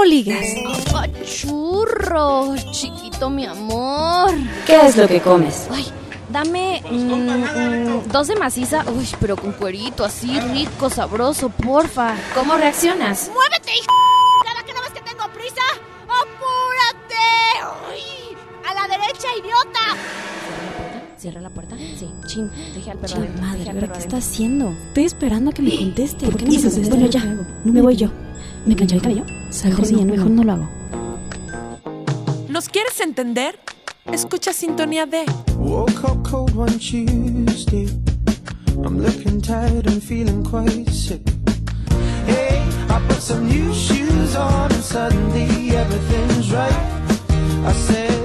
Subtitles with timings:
[0.00, 0.54] cómo ligas.
[1.24, 4.30] churro, chiquito mi amor.
[4.66, 5.68] ¿Qué es lo que comes?
[5.70, 5.86] Ay,
[6.30, 12.14] dame mm, mm, dos de maciza, uy, pero con cuerito, así rico, sabroso, porfa.
[12.34, 13.30] ¿Cómo reaccionas?
[13.32, 13.92] ¡Muévete, hijo!
[14.44, 15.62] ¿Cada que no ves que tengo prisa?
[16.04, 17.14] ¡Apúrate!
[17.92, 18.36] ¡Uy!
[18.66, 20.00] ¡A la derecha, idiota!
[21.18, 21.76] ¿Cierra la puerta?
[21.76, 22.08] Sí.
[22.26, 24.70] Chin, deje al perro Chin, madre, deje al ¿ahora perro ¿qué está haciendo?
[24.70, 26.24] Estoy esperando a que me conteste.
[26.24, 26.80] ¿Por qué no me esto?
[26.88, 27.44] Bueno, ya, ¿Qué hago?
[27.64, 28.08] me voy yo.
[28.66, 29.24] ¿Me plancharé el cabello?
[29.64, 30.68] Mejor sí, no, mejor no lo hago.
[32.48, 33.58] ¿Nos quieres entender?
[34.12, 35.24] Escucha Sintonía D.
[35.56, 37.88] Woke up cold one Tuesday.
[38.84, 41.20] I'm looking tired and feeling quite sick.
[42.26, 46.72] Hey, I put some new shoes on and suddenly everything's right.
[47.64, 48.19] I said,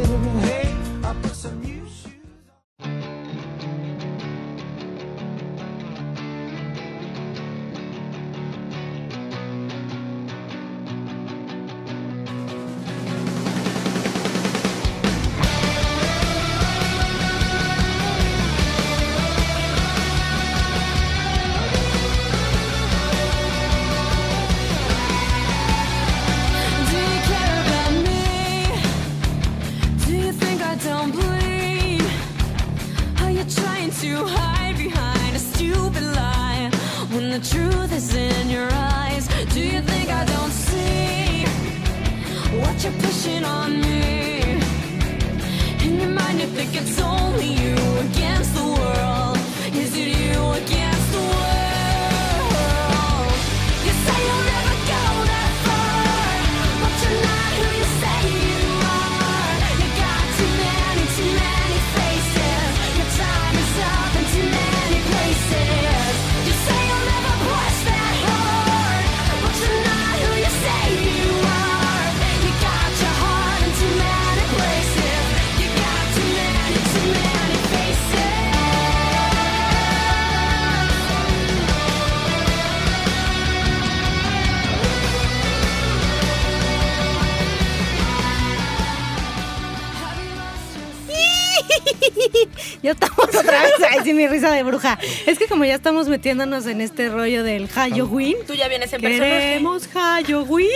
[92.85, 93.71] Ya estamos otra vez.
[93.89, 94.99] Ay, sí, mi risa de bruja.
[95.25, 98.37] Es que como ya estamos metiéndonos en este rollo del Halloween.
[98.45, 99.31] Tú ya vienes en personaje.
[99.31, 100.69] Queremos Halloween.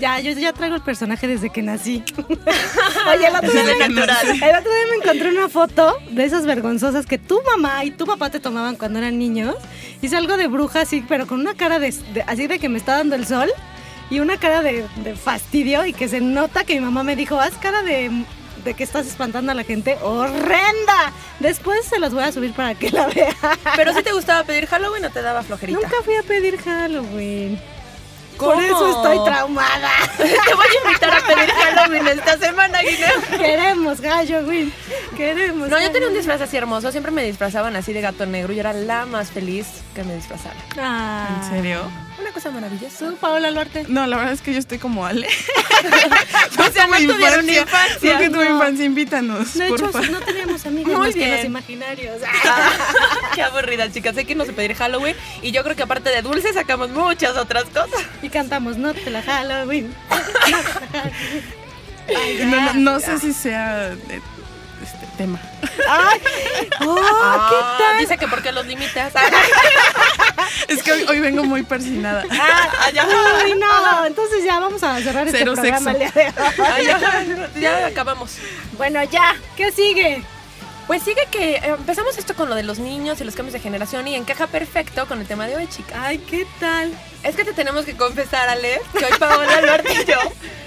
[0.00, 2.02] Ya, yo ya traigo el personaje desde que nací.
[2.18, 7.06] Oye, el otro, día me, el otro día me encontré una foto de esas vergonzosas
[7.06, 9.54] que tu mamá y tu papá te tomaban cuando eran niños.
[10.00, 12.78] Hice algo de bruja así, pero con una cara de, de- así de que me
[12.78, 13.50] está dando el sol
[14.10, 17.38] y una cara de, de fastidio y que se nota que mi mamá me dijo,
[17.38, 18.10] haz cara de,
[18.64, 19.98] de que estás espantando a la gente.
[20.02, 21.12] ¡Horrenda!
[21.40, 23.34] Después se los voy a subir para que la vean.
[23.76, 25.80] Pero si te gustaba pedir Halloween o te daba flojerita.
[25.80, 27.60] Nunca fui a pedir Halloween.
[28.36, 28.54] ¿Cómo?
[28.54, 29.90] Por eso estoy traumada.
[30.16, 33.38] Te voy a invitar a pedir Halloween esta semana, Guineo.
[33.38, 34.72] Queremos Halloween.
[35.16, 35.68] Queremos.
[35.68, 36.90] No, yo tenía un disfraz así hermoso.
[36.90, 40.58] Siempre me disfrazaban así de gato negro y era la más feliz que me disfrazaran.
[40.78, 41.42] Ah.
[41.42, 41.82] ¿En serio?
[42.22, 42.98] Una cosa maravillosa.
[43.10, 43.84] ¿Tú, Paola Luarte?
[43.88, 45.28] No, la verdad es que yo estoy como Ale.
[46.58, 48.12] O sea, no tuvieron infancia.
[48.14, 48.54] No que tuve No.
[48.54, 50.00] infancia, invítanos, De hecho, porfa.
[50.10, 51.36] no teníamos amigos Muy más que bien.
[51.36, 52.20] los imaginarios.
[53.34, 54.14] Qué aburrida, chicas.
[54.14, 57.36] Sé que no sé pedir Halloween y yo creo que aparte de dulces sacamos muchas
[57.36, 58.00] otras cosas.
[58.22, 59.92] Y cantamos No te la Halloween.
[62.46, 63.94] No, no, no sé si sea
[65.12, 65.38] tema.
[65.88, 66.20] ¡Ay!
[66.80, 67.98] ¡Oh, Ah, qué tal!
[67.98, 69.12] Dice que porque los limitas.
[70.68, 72.24] Es que hoy, hoy vengo muy persinada.
[72.30, 73.06] Ah, ya.
[73.06, 76.20] Uy, no, entonces ya vamos a cerrar este Cero programa sexo.
[76.72, 78.36] Ay, ya, ya acabamos.
[78.76, 80.22] Bueno, ya, ¿qué sigue?
[80.92, 83.60] Pues sigue que eh, empezamos esto con lo de los niños y los cambios de
[83.60, 85.96] generación y encaja perfecto con el tema de hoy, chicas.
[85.98, 86.92] Ay, ¿qué tal?
[87.22, 90.18] Es que te tenemos que confesar, Ale, que hoy Paola Luarte y yo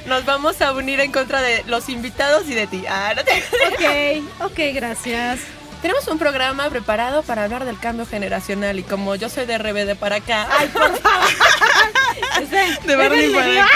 [0.07, 2.85] nos vamos a unir en contra de los invitados y de ti.
[2.89, 5.41] Ah, no te- Ok, ok, gracias.
[5.83, 9.95] Tenemos un programa preparado para hablar del cambio generacional y como yo soy de RBD
[9.95, 11.29] para acá, Ay, por favor.
[12.41, 13.69] Este, De Barney para acá.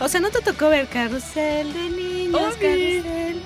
[0.00, 2.09] O sea, ¿no te tocó ver Carrusel de niños?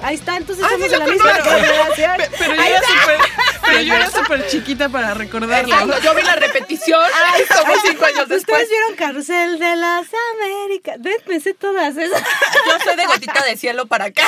[0.02, 2.12] Ahí está, entonces Ah, somos de la misma generación.
[2.18, 3.18] Pe- Pero yo era súper
[3.64, 5.74] pero yo era súper chiquita para recordarlo.
[5.74, 7.00] Exacto, yo vi la repetición
[7.58, 8.62] como cinco años después.
[8.62, 10.96] Ustedes vieron Carrusel de las Américas.
[11.00, 12.20] Ven, me sé todas esas.
[12.22, 14.22] Yo soy de gotita de cielo para acá.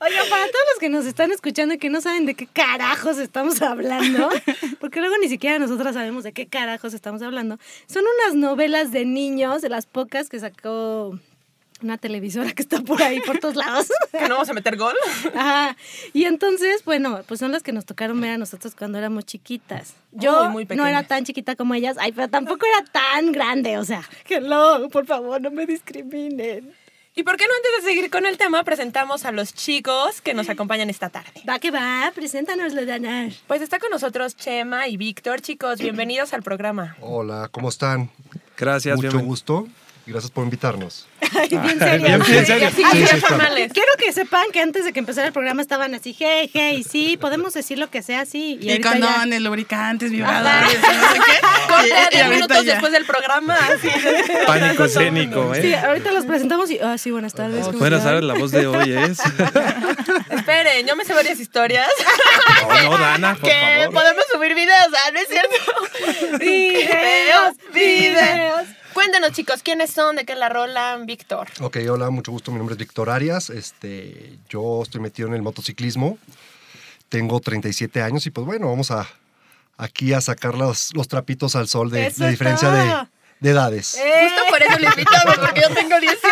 [0.00, 3.18] Oigan, para todos los que nos están escuchando y que no saben de qué carajos
[3.18, 4.28] estamos hablando,
[4.80, 7.56] porque luego ni siquiera nosotras sabemos de qué carajos estamos hablando,
[7.86, 11.16] son unas novelas de niños, de las pocas que sacó
[11.82, 13.88] una televisora que está por ahí, por todos lados.
[14.12, 14.94] ¿Que no vamos a meter gol?
[15.34, 15.76] Ajá.
[16.12, 19.94] Y entonces, bueno, pues son las que nos tocaron ver a nosotros cuando éramos chiquitas.
[20.12, 23.84] Yo muy no era tan chiquita como ellas, ay, pero tampoco era tan grande, o
[23.84, 26.74] sea, hello, por favor, no me discriminen.
[27.14, 30.32] ¿Y por qué no antes de seguir con el tema presentamos a los chicos que
[30.32, 31.42] nos acompañan esta tarde?
[31.46, 33.28] Va que va, preséntanos, Dana.
[33.46, 35.42] Pues está con nosotros Chema y Víctor.
[35.42, 36.96] Chicos, bienvenidos al programa.
[37.02, 38.10] Hola, ¿cómo están?
[38.56, 39.68] Gracias, Mucho bienven- gusto
[40.06, 41.06] y gracias por invitarnos.
[41.38, 42.06] Ay, bien serio.
[42.06, 42.70] Bien, bien serio.
[42.74, 43.08] Sí, sí.
[43.72, 47.16] Quiero que sepan que antes de que empezara el programa estaban así, hey, hey, sí,
[47.16, 48.58] podemos decir lo que sea, sí.
[48.60, 51.40] Y, Y, ahorita ya- condones, lubricantes, vibradores, no sé qué.
[51.68, 52.72] Corte Y- a y 10 ahorita minutos ya.
[52.72, 53.56] después del programa.
[53.56, 53.88] así.
[54.46, 55.76] Pánico escénico, Sí, ¿eh?
[55.78, 57.64] ahorita los presentamos y, ah, sí, buenas tardes.
[57.66, 58.10] ¿cómo Fuera, están?
[58.12, 58.24] ¿sabes?
[58.24, 59.18] La voz de hoy es.
[60.30, 61.88] Esperen, yo me sé varias historias.
[62.68, 63.94] No, no, Dana, por que favor.
[63.94, 65.10] podemos subir videos, ¿ah?
[65.12, 66.38] ¿No es cierto?
[66.38, 68.66] Videos, videos.
[68.94, 70.16] Cuéntanos, chicos, ¿quiénes son?
[70.16, 71.06] ¿De qué la rolan?
[71.06, 71.48] Víctor.
[71.60, 72.50] Ok, hola, mucho gusto.
[72.50, 73.50] Mi nombre es Víctor Arias.
[73.50, 76.18] Este, yo estoy metido en el motociclismo.
[77.08, 79.08] Tengo 37 años y pues bueno, vamos a
[79.76, 83.98] aquí a sacar los, los trapitos al sol de, diferencia de, edades.
[83.98, 86.22] Justo por eso le invitamos, porque yo tengo 18.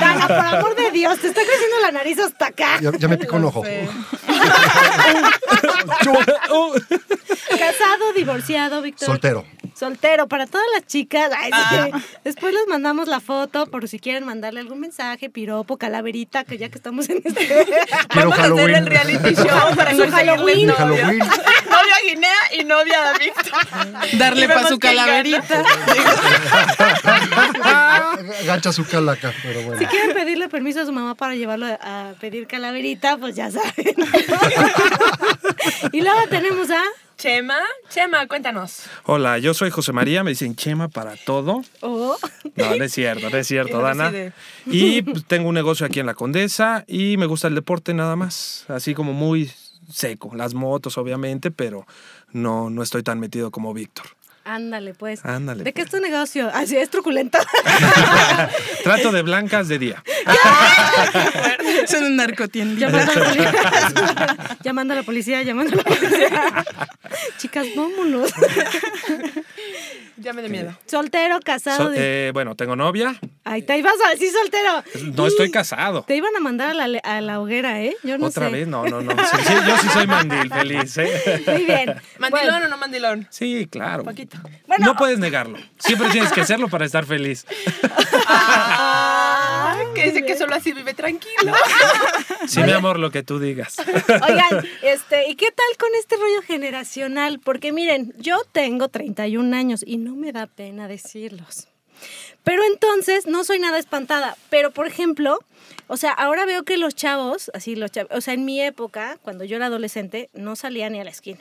[0.00, 2.80] Dana, por amor de Dios, te está creciendo la nariz hasta acá.
[2.80, 3.62] Ya, ya me picó un ojo.
[7.48, 9.06] Casado, divorciado, Víctor.
[9.06, 9.44] Soltero.
[9.78, 11.30] Soltero, para todas las chicas.
[11.36, 11.90] Ay, sí.
[11.92, 12.00] Ah.
[12.24, 16.68] Después les mandamos la foto por si quieren mandarle algún mensaje, piropo, calaverita, que ya
[16.68, 17.46] que estamos en este.
[17.46, 17.64] Quiero
[18.14, 18.74] Vamos a hacer Halloween.
[18.74, 20.66] el reality show para Su Halloween.
[20.66, 20.76] novio.
[20.76, 21.18] Halloween.
[21.68, 24.18] Novia Guinea y novia a Víctor.
[24.18, 25.62] Darle para su calaverita.
[28.46, 29.78] Gacha su calaca, pero bueno.
[29.78, 33.94] Si quieren pedirle permiso a su mamá para llevarlo a pedir calaverita, pues ya saben.
[35.92, 36.82] y luego tenemos a.
[37.18, 37.58] Chema,
[37.90, 38.84] Chema, cuéntanos.
[39.02, 41.64] Hola, yo soy José María, me dicen Chema para todo.
[41.80, 42.16] Oh,
[42.54, 44.12] No, no es cierto, no es cierto, Dana.
[44.66, 48.14] Y pues, tengo un negocio aquí en La Condesa y me gusta el deporte nada
[48.14, 48.66] más.
[48.68, 49.50] Así como muy
[49.92, 50.30] seco.
[50.32, 51.88] Las motos, obviamente, pero
[52.30, 54.06] no, no estoy tan metido como Víctor.
[54.54, 55.24] Ándale, pues.
[55.24, 56.02] Ándale, ¿De qué es pues.
[56.02, 56.50] tu negocio?
[56.52, 57.38] Así es truculento.
[58.84, 60.02] Trato de blancas de día.
[61.86, 62.88] Son un narcotiendita.
[62.90, 66.64] llamando, a la policía, llamando a la policía, llamando a la policía.
[67.38, 68.30] Chicas, vámonos.
[70.16, 70.76] Ya me da miedo.
[70.86, 71.76] Soltero, casado.
[71.84, 73.14] So- de- eh, bueno, tengo novia.
[73.44, 74.82] Ahí te ibas a decir soltero.
[75.14, 76.02] No estoy casado.
[76.02, 77.94] Te iban a mandar a la, a la hoguera, ¿eh?
[78.02, 78.52] Yo no ¿Otra sé.
[78.52, 78.66] vez?
[78.68, 79.12] No, no, no.
[79.12, 81.42] Sí, sí, yo sí soy mandil, feliz, ¿eh?
[81.46, 81.94] Muy bien.
[82.18, 83.26] ¿Mandilón Bueno, o no mandilón?
[83.30, 84.02] Sí, claro.
[84.04, 84.37] Poquito.
[84.78, 85.58] No puedes negarlo.
[85.78, 87.46] Siempre tienes que hacerlo para estar feliz.
[88.30, 91.52] Ah, que dice que solo así vive tranquilo.
[92.46, 93.76] Sí, mi amor, lo que tú digas.
[94.08, 97.40] Oigan, este, ¿y qué tal con este rollo generacional?
[97.40, 101.68] Porque miren, yo tengo 31 años y no me da pena decirlos.
[102.44, 104.36] Pero entonces no soy nada espantada.
[104.50, 105.38] Pero por ejemplo,
[105.88, 109.18] o sea, ahora veo que los chavos, así los chavos, o sea, en mi época,
[109.22, 111.40] cuando yo era adolescente, no salía ni a la esquina.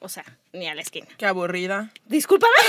[0.00, 1.06] O sea, ni a la esquina.
[1.16, 1.90] Qué aburrida.
[2.06, 2.52] Discúlpame.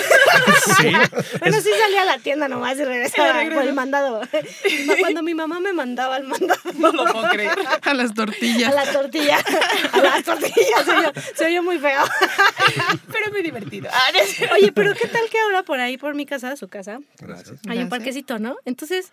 [0.81, 0.87] Sí.
[1.39, 3.61] Bueno, sí salía a la tienda nomás y regresaba regresa.
[3.61, 4.21] por el mandado.
[4.99, 6.59] Cuando mi mamá me mandaba el mandado.
[6.77, 7.51] No lo puedo creer.
[7.81, 8.71] A las tortillas.
[8.71, 9.37] A la tortilla.
[9.93, 10.85] A las tortillas.
[10.85, 12.01] Se oyó, se oyó muy feo.
[13.11, 13.89] Pero muy divertido.
[13.91, 14.11] Ah.
[14.53, 17.59] Oye, pero ¿qué tal que ahora por ahí, por mi casa, su casa, Gracias.
[17.67, 18.55] hay un parquecito, ¿no?
[18.65, 19.09] Entonces,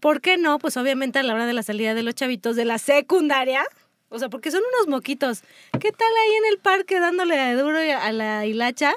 [0.00, 0.58] ¿por qué no?
[0.58, 3.64] Pues obviamente a la hora de la salida de los chavitos de la secundaria,
[4.10, 5.40] o sea, porque son unos moquitos.
[5.80, 8.92] ¿Qué tal ahí en el parque dándole a duro a la hilacha?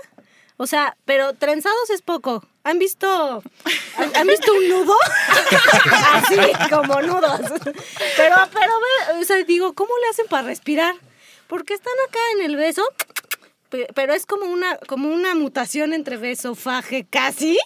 [0.57, 2.45] O sea, pero trenzados es poco.
[2.65, 3.43] ¿Han visto,
[4.15, 4.95] han, visto un nudo?
[6.13, 6.35] Así,
[6.69, 7.41] como nudos.
[8.17, 10.95] Pero, pero, o sea, digo, ¿cómo le hacen para respirar?
[11.47, 12.83] Porque están acá en el beso,
[13.69, 17.59] pe- pero es como una, como una mutación entre beso, faje, casi.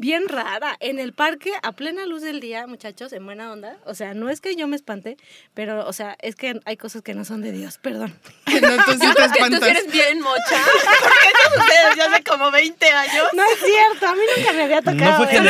[0.00, 0.78] Bien rara.
[0.80, 3.76] En el parque, a plena luz del día, muchachos, en buena onda.
[3.84, 5.18] O sea, no es que yo me espante,
[5.52, 8.18] pero, o sea, es que hay cosas que no son de Dios, perdón.
[8.46, 9.62] No, tú sí te que tú espantas.
[9.62, 10.40] eres bien mocha.
[11.02, 13.26] Porque eso sucede desde hace como 20 años.
[13.34, 15.18] No es cierto, a mí nunca me había tocado.
[15.18, 15.44] No fue en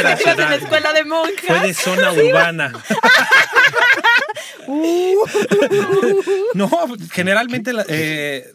[0.50, 1.46] la escuela de monjas.
[1.46, 2.72] Fue de zona urbana.
[6.54, 6.70] No,
[7.12, 8.50] generalmente eh,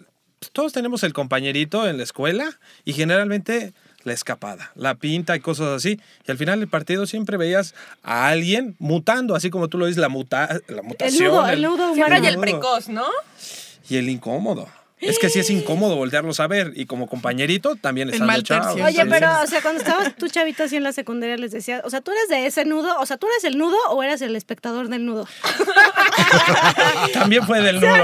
[0.52, 3.74] todos tenemos el compañerito en la escuela y generalmente
[4.06, 6.00] la escapada, la pinta y cosas así.
[6.26, 10.00] Y al final del partido siempre veías a alguien mutando, así como tú lo dices,
[10.00, 11.28] la, muta, la El mutación.
[11.32, 12.34] nudo, el nudo Siempre hay humano.
[12.36, 13.06] el precoz, ¿no?
[13.90, 14.70] Y el incómodo.
[15.02, 16.72] Es que sí es incómodo voltearlos a ver.
[16.76, 18.68] Y como compañerito también estando mal chavos.
[18.68, 18.86] tercio.
[18.86, 21.82] Oye, Sí, pero, o sea, cuando estabas tú chavito así en la secundaria, les decía,
[21.84, 22.98] o sea, ¿tú eres de ese nudo?
[23.00, 25.28] O sea, ¿tú eres el nudo o eres el espectador del nudo?
[27.14, 27.96] También fue del nudo.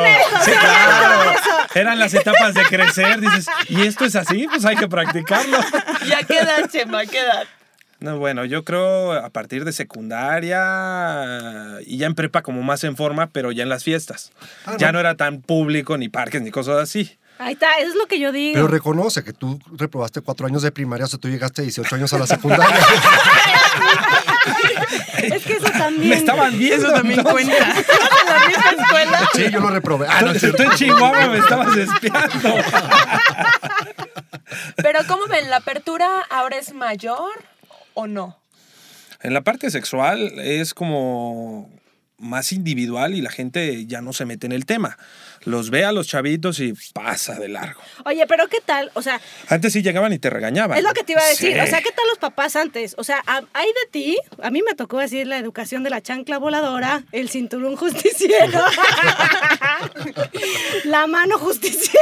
[0.43, 1.31] Sí, claro.
[1.73, 3.19] Eran las etapas de crecer.
[3.21, 4.47] Dices, ¿y esto es así?
[4.49, 5.57] Pues hay que practicarlo.
[6.07, 6.99] ¿Y a qué edad, Chema?
[6.99, 7.47] ¿A qué edad?
[8.01, 10.65] No, bueno, yo creo a partir de secundaria
[11.85, 14.31] y ya en prepa como más en forma, pero ya en las fiestas.
[14.65, 14.93] Ah, ya no.
[14.93, 17.15] no era tan público ni parques ni cosas así.
[17.37, 18.55] Ahí está, eso es lo que yo digo.
[18.55, 21.95] Pero reconoce que tú reprobaste cuatro años de primaria, o sea, tú llegaste a 18
[21.95, 22.79] años a la secundaria.
[25.23, 26.09] es que eso también.
[26.09, 26.87] Me estaban viendo.
[26.87, 27.55] Eso también cuenta.
[27.55, 29.29] ¿En la misma escuela?
[29.33, 30.07] sí, yo lo reprobé.
[30.09, 30.63] Ah, no, es Tú cierto.
[30.63, 32.55] en Chihuahua me estabas espiando.
[34.77, 35.51] Pero ¿cómo ven?
[35.51, 37.29] ¿La apertura ahora es mayor
[37.93, 38.39] o no?
[39.21, 41.69] En la parte sexual es como
[42.17, 44.97] más individual y la gente ya no se mete en el tema.
[45.43, 47.81] Los ve a los chavitos y pasa de largo.
[48.05, 48.91] Oye, pero ¿qué tal?
[48.93, 49.19] O sea,
[49.49, 50.77] Antes sí llegaban y te regañaban.
[50.77, 51.53] es lo que te iba a decir.
[51.53, 51.59] Sí.
[51.59, 52.93] O sea, ¿qué tal los papás antes?
[52.99, 56.37] O sea, hay de ti, a mí me tocó decir la educación de la chancla
[56.37, 58.59] voladora, el cinturón justiciero,
[60.85, 61.99] la mano justiciera.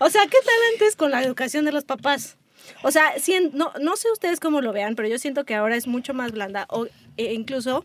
[0.00, 2.36] O sea, ¿qué tal antes con la educación de los papás?
[2.82, 5.76] O sea, sien- no, no sé ustedes cómo lo vean, pero yo siento que ahora
[5.76, 7.84] es mucho más blanda o e incluso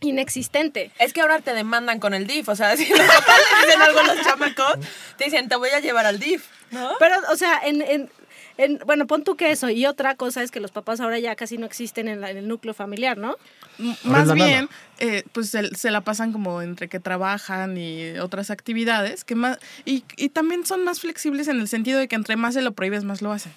[0.00, 0.90] inexistente.
[0.98, 2.48] Es que ahora te demandan con el DIF.
[2.48, 4.74] O sea, si los papás le dicen algo a los chamacos,
[5.16, 6.46] te dicen, te voy a llevar al DIF.
[6.70, 6.90] ¿No?
[6.98, 8.10] Pero, o sea, en, en-
[8.58, 9.70] en- bueno, pon tú que eso.
[9.70, 12.36] Y otra cosa es que los papás ahora ya casi no existen en, la- en
[12.36, 13.36] el núcleo familiar, ¿no?
[13.78, 14.68] M- Ahora es Más bien,
[14.98, 19.58] eh, pues se, se la pasan como entre que trabajan y otras actividades, que más,
[19.84, 22.72] y, y también son más flexibles en el sentido de que entre más se lo
[22.72, 23.52] prohíbes, más lo hacen.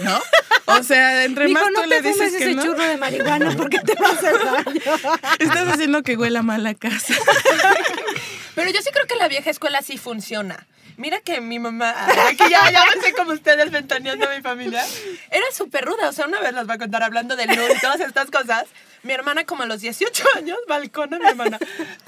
[0.00, 0.20] ¿No?
[0.66, 2.84] O sea, entre Mijo, más no tú te le dices fumes que ese no, churro
[2.84, 5.16] de marihuana porque te va a hacer daño.
[5.38, 7.14] estás haciendo que huela mal la casa.
[8.54, 10.66] Pero yo sí creo que la vieja escuela sí funciona.
[10.96, 11.94] Mira que mi mamá,
[12.28, 14.84] aquí ya, ya me sé como ustedes ventaneando a mi familia,
[15.30, 16.08] era súper ruda.
[16.08, 18.66] O sea, una vez las va a contar hablando del LUL y todas estas cosas.
[19.02, 21.58] Mi hermana, como a los 18 años, balcona mi hermana,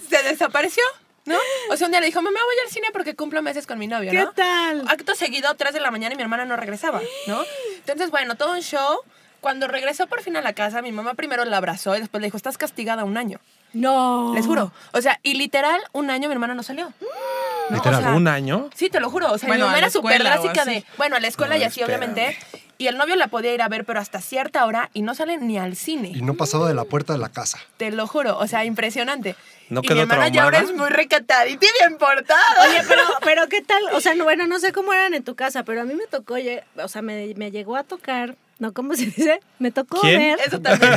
[0.08, 0.84] se desapareció,
[1.24, 1.36] ¿no?
[1.70, 3.86] O sea, un día le dijo, mamá, voy al cine porque cumplo meses con mi
[3.86, 4.32] novio, ¿Qué ¿no?
[4.32, 4.84] tal?
[4.88, 7.42] Acto seguido, 3 de la mañana y mi hermana no regresaba, ¿no?
[7.78, 8.98] Entonces, bueno, todo un show.
[9.40, 12.28] Cuando regresó por fin a la casa, mi mamá primero la abrazó y después le
[12.28, 13.40] dijo, estás castigada un año.
[13.74, 14.32] No.
[14.34, 14.72] Les juro.
[14.92, 16.94] O sea, y literal, un año mi hermana no salió.
[17.00, 17.76] ¿No?
[17.76, 18.00] Literal.
[18.00, 18.70] O sea, ¿Un año?
[18.74, 19.30] Sí, te lo juro.
[19.32, 21.64] O sea, Bueno, mi mamá era súper drástica de, bueno, a la escuela No, y
[21.64, 22.04] así, espérame.
[22.10, 22.38] obviamente.
[22.76, 25.38] Y el novio la podía ir a ver, pero hasta cierta hora y no sale
[25.38, 26.12] ni al cine.
[26.14, 27.58] Y no pasaba de la puerta de la casa.
[27.76, 28.38] Te lo juro.
[28.38, 29.36] O sea, impresionante.
[29.70, 32.42] ¿No y mi hermana ya ahora es muy recatadita y bien portada.
[32.68, 33.82] Oye, pero, pero ¿qué tal?
[33.92, 36.06] O sea, no, bueno, no sé cómo eran en tu casa, pero a mí me
[36.06, 36.34] tocó,
[36.76, 38.72] o sea, me, me llegó a tocar, ¿no?
[38.72, 39.40] ¿Cómo se dice?
[39.58, 40.18] Me tocó ¿Quién?
[40.18, 40.38] ver.
[40.46, 40.92] Eso también.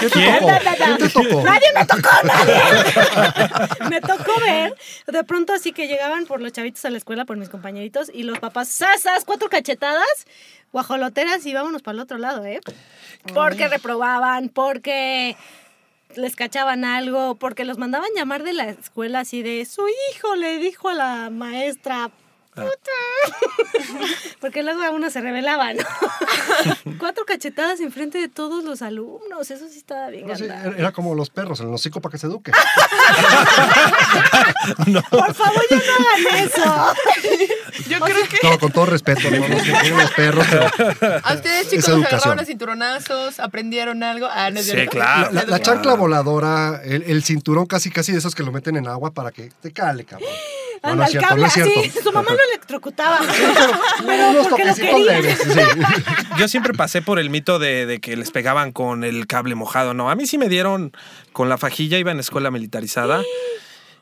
[0.00, 0.38] ¿Quién ¿Quién?
[0.40, 0.52] tocó?
[0.76, 1.42] ¿Quién te tocó?
[1.44, 3.88] Nadie me tocó, nadie.
[3.90, 4.74] me tocó ver,
[5.06, 8.24] de pronto así que llegaban por los chavitos a la escuela, por mis compañeritos, y
[8.24, 10.26] los papás, sasas, cuatro cachetadas,
[10.74, 12.58] guajoloteras, y vámonos para el otro lado, ¿eh?
[13.32, 15.36] Porque reprobaban, porque
[16.16, 20.58] les cachaban algo, porque los mandaban llamar de la escuela así de, su hijo le
[20.58, 22.10] dijo a la maestra,
[22.54, 24.06] puta.
[24.40, 25.76] Porque luego a uno se rebelaban.
[26.98, 29.50] Cuatro cachetadas enfrente de todos los alumnos.
[29.50, 30.26] Eso sí estaba bien.
[30.26, 32.52] No, sí, era como los perros, el hocico para que se eduque.
[35.10, 36.94] Por favor, ya no hagan eso.
[37.88, 40.68] Yo creo que No, con todo respeto, no los los perros, pero
[41.22, 43.40] ¿A ustedes, chicos, agarraron a cinturonazos?
[43.40, 44.28] ¿Aprendieron algo?
[44.30, 45.30] Ah, no es Sí, claro.
[45.32, 48.88] la, la chancla voladora, el, el cinturón casi casi de esos que lo meten en
[48.88, 50.28] agua para que te cale, cabrón.
[50.84, 51.80] No, no Anda, es el cierto, cable no es cierto.
[51.80, 51.90] así.
[52.02, 53.18] Su mamá lo electrocutaba.
[54.06, 55.20] Pero unos porque lo toquecitos quería.
[55.20, 55.60] leves, sí.
[56.38, 59.94] Yo siempre pasé por el mito de, de que les pegaban con el cable mojado.
[59.94, 60.92] No, a mí sí me dieron
[61.32, 63.22] con la fajilla, iba en escuela militarizada.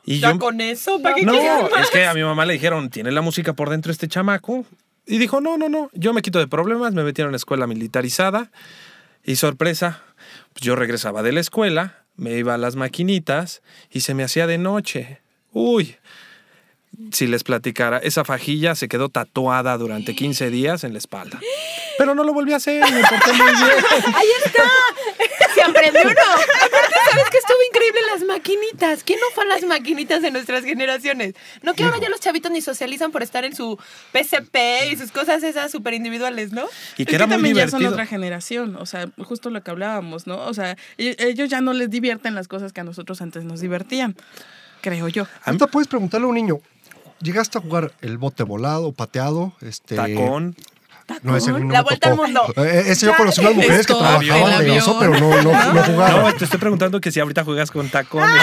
[0.05, 1.01] Y ¿Ya yo, con eso?
[1.01, 1.83] ¿Para qué no, quieres más?
[1.83, 4.65] es que a mi mamá le dijeron, tiene la música por dentro este chamaco.
[5.05, 8.51] Y dijo, no, no, no, yo me quito de problemas, me metieron a escuela militarizada.
[9.23, 10.01] Y sorpresa,
[10.53, 14.47] pues yo regresaba de la escuela, me iba a las maquinitas y se me hacía
[14.47, 15.21] de noche.
[15.51, 15.95] Uy,
[17.11, 21.39] si les platicara, esa fajilla se quedó tatuada durante 15 días en la espalda.
[21.97, 23.85] Pero no lo volví a hacer, me porté muy bien.
[24.15, 24.63] Ahí está.
[25.53, 26.11] Se aprendió uno.
[26.55, 29.03] Aparte, ¿sabes que estuvo increíble las maquinitas?
[29.03, 31.35] ¿Quién no fue a las maquinitas de nuestras generaciones?
[31.61, 33.77] No que ahora ya los chavitos ni socializan por estar en su
[34.11, 36.63] PCP y sus cosas esas súper individuales, ¿no?
[36.97, 37.91] Y Es que era muy también ya son divertido.
[37.93, 40.37] otra generación, o sea, justo lo que hablábamos, ¿no?
[40.45, 43.61] O sea, e- ellos ya no les divierten las cosas que a nosotros antes nos
[43.61, 44.15] divertían,
[44.81, 45.27] creo yo.
[45.45, 46.59] Ahorita puedes preguntarle a un niño,
[47.23, 49.53] ¿llegaste a jugar el bote volado, pateado?
[49.61, 50.55] Este, Tacón.
[51.21, 52.23] No, ese no La me vuelta tocó.
[52.23, 52.53] al mundo.
[52.63, 56.21] Eh, ese yo conocí unas mujeres que trabajaban de oso, pero no, no, no jugaban.
[56.23, 58.29] No, te estoy preguntando que si ahorita juegas con tacones.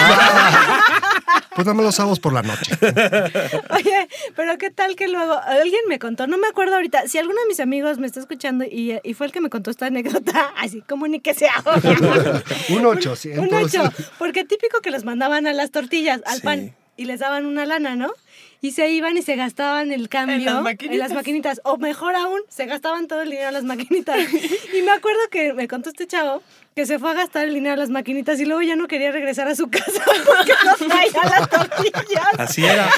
[1.53, 2.71] Pues dame los sábados por la noche.
[2.81, 4.07] Oye,
[4.37, 7.47] pero qué tal que luego alguien me contó, no me acuerdo ahorita, si alguno de
[7.49, 10.81] mis amigos me está escuchando y, y fue el que me contó esta anécdota, así
[10.81, 12.41] comuníquese ahora.
[12.69, 13.45] Un 800.
[13.45, 13.83] Un ocho,
[14.17, 16.41] porque típico que los mandaban a las tortillas, al Sí.
[16.41, 18.13] pan, y les daban una lana, ¿no?
[18.61, 20.97] Y se iban y se gastaban el cambio En las en maquinitas.
[20.99, 21.61] las maquinitas.
[21.63, 24.17] O mejor aún, se gastaban todo el dinero en las maquinitas.
[24.77, 26.43] y me acuerdo que me contó este chavo
[26.75, 29.11] que se fue a gastar el dinero en las maquinitas y luego ya no quería
[29.11, 29.91] regresar a su casa
[30.25, 32.25] porque no traía las tortillas.
[32.37, 32.89] Así era.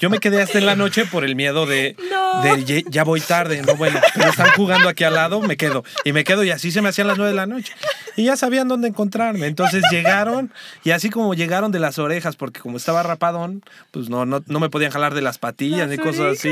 [0.00, 2.42] Yo me quedé hasta en la noche por el miedo de, No.
[2.42, 5.84] de "Ye- ya voy tarde, no bueno, pero están jugando aquí al lado, me quedo.
[6.04, 7.72] Y me quedo y así se me hacían las nueve de la noche.
[8.16, 9.46] Y ya sabían dónde encontrarme.
[9.46, 10.52] Entonces llegaron
[10.84, 13.62] y así como llegaron de las orejas, porque como estaba rapadón,
[13.92, 16.50] pues no, no, no me podían jalar de las patillas ni cosas así.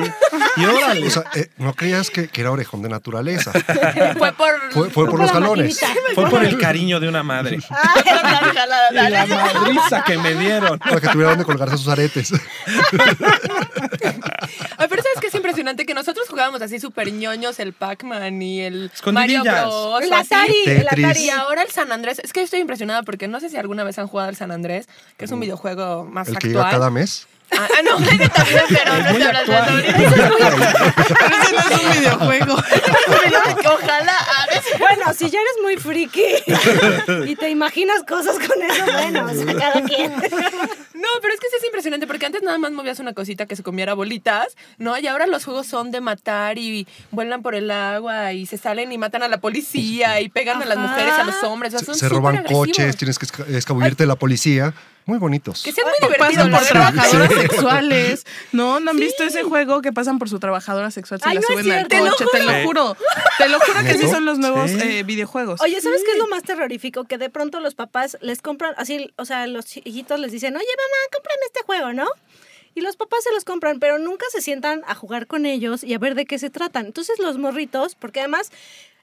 [0.57, 1.07] Y órale.
[1.07, 3.53] O sea, eh, no creías que, que era orejón de naturaleza.
[4.19, 4.50] Fue por.
[4.73, 5.48] Fue, fue por los jalones.
[6.14, 7.59] Fue por el cariño de una madre.
[8.90, 10.78] Y la madriza que me dieron.
[10.78, 12.33] Para que tuviera donde colgarse sus aretes.
[14.76, 18.61] Ay, pero sabes que es impresionante que nosotros jugábamos así súper ñoños el Pac-Man y
[18.61, 19.43] el Mario.
[19.43, 20.02] Bros.
[20.02, 20.12] El.
[20.12, 20.88] Atari, el.
[20.88, 21.25] Atari.
[21.25, 22.21] Y ahora el San Andrés.
[22.23, 24.50] Es que yo estoy impresionada porque no sé si alguna vez han jugado al San
[24.50, 26.64] Andrés, que es un videojuego más El que actual.
[26.64, 27.26] llega cada mes.
[27.50, 29.57] Ah, ah, no, ese también, pero no muy ahorita.
[29.97, 32.57] Pero ese no es un videojuego.
[33.59, 34.12] Que Ojalá.
[34.17, 36.23] a veces- Bueno, si ya eres muy friki
[37.31, 40.12] y te imaginas cosas con eso, bueno, o sea, cada quien.
[40.12, 43.57] No, pero es que sí es impresionante porque antes nada más movías una cosita que
[43.57, 44.97] se comiera bolitas, ¿no?
[44.99, 48.93] Y ahora los juegos son de matar y vuelan por el agua y se salen
[48.93, 51.75] y matan a la policía y pegan a las mujeres, a los hombres.
[51.75, 52.67] o sea, Se, son se roban agresivos.
[52.67, 54.75] coches, tienes que esca- escabullirte de la policía.
[55.09, 55.62] Muy bonitos.
[55.62, 56.45] Que es muy divertido.
[56.45, 58.27] Pasan por trabajadoras sexuales.
[58.53, 58.79] ¿No?
[58.79, 61.19] ¿No han visto ese juego que pasan por su trabajadora sexual?
[61.21, 61.88] Se Ay, la no suben al cierto.
[61.88, 62.25] Te lo coche.
[62.31, 62.97] Te lo juro.
[63.38, 64.79] Te lo juro que sí son los nuevos Sí.
[64.83, 65.62] eh, videojuegos.
[65.62, 67.05] Oye, ¿sabes qué es lo más terrorífico?
[67.05, 70.67] Que de pronto los papás les compran, así, o sea, los hijitos les dicen, oye,
[70.67, 72.07] mamá, cómprame este juego, ¿no?
[72.75, 75.95] Y los papás se los compran, pero nunca se sientan a jugar con ellos y
[75.95, 76.87] a ver de qué se tratan.
[76.87, 78.53] Entonces los morritos, porque además,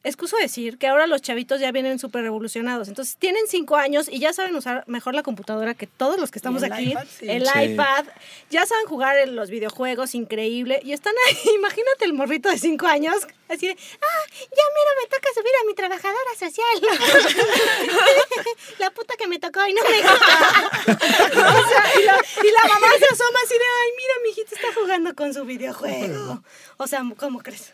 [0.06, 2.88] excuso decir que ahora los chavitos ya vienen súper revolucionados.
[2.88, 6.40] Entonces tienen cinco años y ya saben usar mejor la computadora que todos los que
[6.40, 6.92] estamos el aquí.
[6.92, 7.26] iPad, sí.
[7.30, 7.60] El Sí.
[7.74, 8.06] iPad.
[8.50, 10.80] Ya saben jugar en los videojuegos, increíble.
[10.84, 13.16] Y están ahí, imagínate el morrito de cinco años,
[13.50, 16.66] así de, ah, ya mira, me toca subir a mi trabajadora social.
[18.80, 20.72] la puta que me tocó y no me gusta.
[21.36, 24.56] O sea, y, la, y la mamá se asoma así de, ay, mira, mi hijita
[24.56, 26.42] está jugando con su videojuego.
[26.78, 27.74] O sea, ¿cómo crees?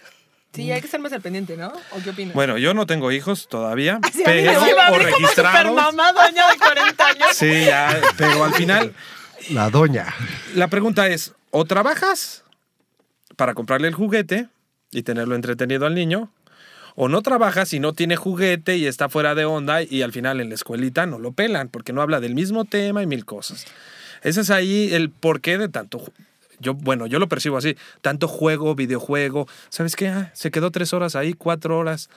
[0.53, 1.71] Sí, hay que estar más al pendiente, ¿no?
[1.91, 2.33] ¿O qué opinas?
[2.35, 4.59] Bueno, yo no tengo hijos todavía, Así a mí me pero.
[4.65, 5.75] Sí, o ver como registrados.
[5.75, 7.27] mamá, doña de 40 años.
[7.33, 8.93] Sí, ya, pero al final
[9.49, 10.13] La doña.
[10.55, 12.43] la pregunta es, o trabajas
[13.37, 14.49] para comprarle el juguete
[14.91, 16.29] y tenerlo entretenido al niño,
[16.95, 20.41] o no trabajas y no tiene juguete y está fuera de onda y al final
[20.41, 23.65] en la escuelita no lo pelan porque no habla del mismo tema y mil cosas.
[24.21, 26.03] Ese es ahí el porqué de tanto...
[26.61, 27.75] Yo, bueno, yo lo percibo así.
[28.01, 29.47] Tanto juego, videojuego.
[29.69, 30.07] ¿Sabes qué?
[30.07, 32.09] Ah, se quedó tres horas ahí, cuatro horas.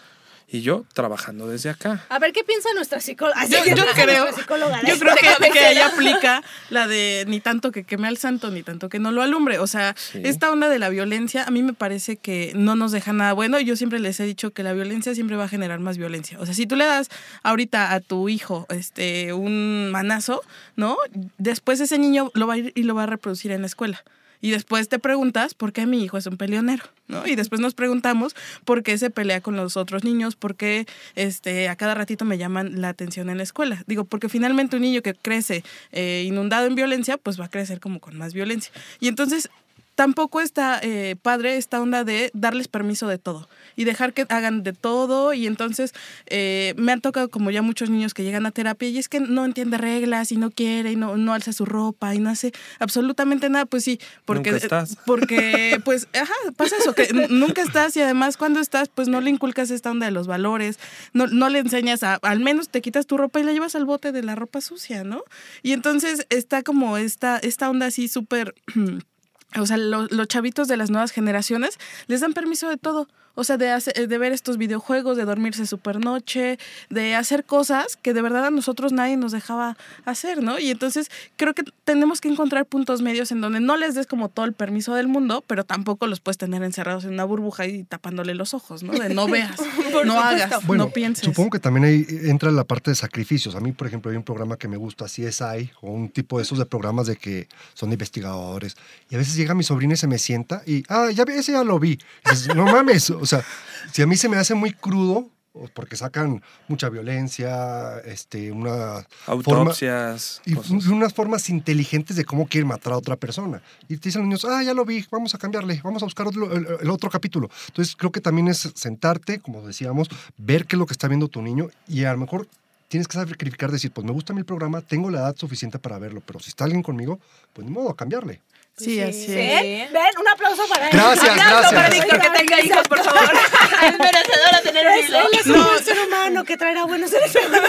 [0.46, 2.04] Y yo trabajando desde acá.
[2.10, 3.46] A ver, ¿qué piensa nuestra psicóloga?
[3.46, 7.84] Yo, yo creo, psicóloga yo creo que, que ella aplica la de ni tanto que
[7.84, 9.58] queme al santo, ni tanto que no lo alumbre.
[9.58, 10.20] O sea, Sí.
[10.22, 13.58] esta onda de la violencia a mí me parece que no nos deja nada bueno.
[13.58, 16.38] Y yo siempre les he dicho que la violencia siempre va a generar más violencia.
[16.38, 17.08] O sea, si tú le das
[17.42, 20.42] ahorita a tu hijo este un manazo,
[20.76, 20.98] ¿no?
[21.38, 24.04] Después ese niño lo va a ir y lo va a reproducir en la escuela.
[24.44, 27.26] Y después te preguntas por qué mi hijo es un peleonero, ¿no?
[27.26, 31.70] Y después nos preguntamos por qué se pelea con los otros niños, por qué este,
[31.70, 33.82] a cada ratito me llaman la atención en la escuela.
[33.86, 37.80] Digo, porque finalmente un niño que crece eh, inundado en violencia, pues va a crecer
[37.80, 38.70] como con más violencia.
[39.00, 39.48] Y entonces
[39.94, 44.62] tampoco está eh, padre esta onda de darles permiso de todo y dejar que hagan
[44.62, 45.92] de todo y entonces
[46.26, 49.20] eh, me han tocado como ya muchos niños que llegan a terapia y es que
[49.20, 52.52] no entiende reglas y no quiere y no, no alza su ropa y no hace
[52.78, 54.96] absolutamente nada, pues sí, porque, Nunca estás.
[55.06, 59.30] porque pues, ajá, pasa eso, que nunca estás y además cuando estás, pues no le
[59.30, 60.78] inculcas esta onda de los valores,
[61.12, 63.84] no, no le enseñas a, al menos te quitas tu ropa y la llevas al
[63.84, 65.22] bote de la ropa sucia, ¿no?
[65.62, 68.54] Y entonces está como esta, esta onda así súper...
[69.60, 73.08] O sea, lo- los chavitos de las nuevas generaciones les dan permiso de todo.
[73.34, 76.58] O sea, de, hacer- de ver estos videojuegos, de dormirse super noche,
[76.90, 80.58] de hacer cosas que de verdad a nosotros nadie nos dejaba hacer, ¿no?
[80.58, 84.28] Y entonces creo que tenemos que encontrar puntos medios en donde no les des como
[84.28, 87.84] todo el permiso del mundo, pero tampoco los puedes tener encerrados en una burbuja y
[87.84, 88.92] tapándole los ojos, ¿no?
[88.92, 89.56] De no veas,
[90.04, 91.24] no hagas, Bueno, no pienses.
[91.24, 93.54] supongo que también ahí entra la parte de sacrificios.
[93.54, 96.44] A mí, por ejemplo, hay un programa que me gusta, CSI, o un tipo de
[96.44, 98.76] esos de programas de que son investigadores.
[99.10, 101.52] Y a veces llega mi sobrina y se me sienta y, ah, ya vi, ese
[101.52, 101.98] ya lo vi.
[102.30, 103.44] Dices, no mames, o sea,
[103.92, 105.28] si a mí se me hace muy crudo,
[105.72, 109.60] porque sacan mucha violencia, este, una forma...
[109.60, 110.42] Autopsias.
[110.44, 110.54] Y
[110.88, 113.62] unas formas inteligentes de cómo quieren matar a otra persona.
[113.88, 116.26] Y te dicen los niños, ah, ya lo vi, vamos a cambiarle, vamos a buscar
[116.26, 117.50] otro- el, el otro capítulo.
[117.68, 121.28] Entonces creo que también es sentarte, como decíamos, ver qué es lo que está viendo
[121.28, 122.48] tu niño y a lo mejor
[122.88, 126.20] tienes que sacrificar, decir, pues me gusta el programa, tengo la edad suficiente para verlo,
[126.26, 127.20] pero si está alguien conmigo,
[127.52, 128.40] pues ni modo, cambiarle.
[128.76, 129.28] Sí, así es.
[129.36, 129.92] ¿Ven?
[129.92, 130.18] ¿Ven?
[130.20, 130.96] Un aplauso para él.
[130.96, 132.04] Gracias, Aplauso para gracias.
[132.04, 133.22] Víctor que tenga hijos, por favor.
[133.84, 135.18] es merecedora tener un Él hilo.
[135.32, 137.63] es un buen ser humano que traerá buenos seres humanos.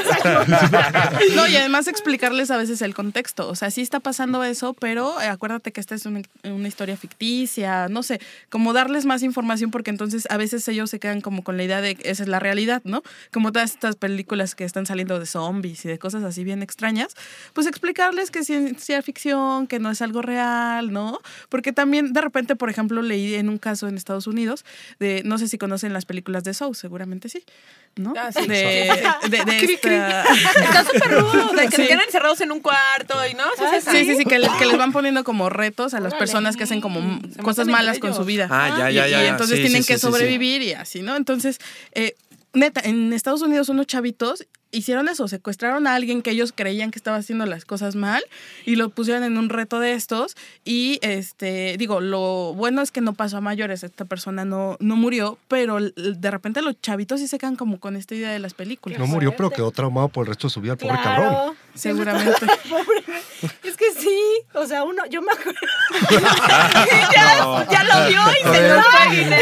[1.36, 3.48] No, y además explicarles a veces el contexto.
[3.48, 6.98] O sea, sí está pasando eso, pero eh, acuérdate que esta es una, una historia
[6.98, 11.44] ficticia, no sé, como darles más información porque entonces a veces ellos se quedan como
[11.44, 13.04] con la idea de que esa es la realidad, ¿no?
[13.32, 17.16] Como todas estas películas que están saliendo de zombies y de cosas así bien extrañas,
[17.54, 21.20] pues explicarles que es ciencia ficción, que no es algo real, ¿no?
[21.50, 24.66] Porque también de repente, por ejemplo, leí en un caso en Estados Unidos,
[25.00, 27.44] de, no sé si conocen las películas de Saw, seguramente sí,
[27.96, 28.14] ¿no?
[28.18, 28.48] Ah, sí.
[28.48, 28.92] de,
[29.30, 29.96] de, de Cri, cri.
[30.24, 31.82] Esta- Está súper rudo, de que Sí.
[31.84, 33.92] se quedan encerrados en un cuarto y no, esa.
[33.92, 36.64] Sí, sí, sí, que, le- que les van poniendo como retos a las personas que
[36.64, 38.48] hacen como Se cosas malas con su vida.
[38.52, 40.12] Ah, ya, Y- ya, ya, Y, entonces Sí, tienen sí, que sí, sí, sí.
[40.12, 41.16] sobrevivir y así, ¿no?
[41.16, 41.60] Entonces,
[41.94, 42.16] eh,
[42.54, 47.00] neta, en Estados Unidos unos chavitos hicieron eso, secuestraron a alguien que ellos creían que
[47.00, 48.24] estaba haciendo las cosas mal
[48.66, 53.02] y lo pusieron en un reto de estos y este digo, lo bueno es que
[53.02, 57.28] no pasó a mayores, esta persona no, no murió, pero de repente los chavitos sí
[57.28, 59.00] se quedan como con esta idea de las películas.
[59.00, 61.30] No murió, pero quedó traumado por el resto de su vida, el pobre cabrón.
[61.30, 61.56] Claro.
[61.76, 62.48] Seguramente.
[62.70, 63.04] Pobre.
[63.64, 64.18] Es que sí,
[64.54, 65.60] o sea, uno, yo me acuerdo.
[67.14, 69.38] Ya, ya lo vio y se lo estoy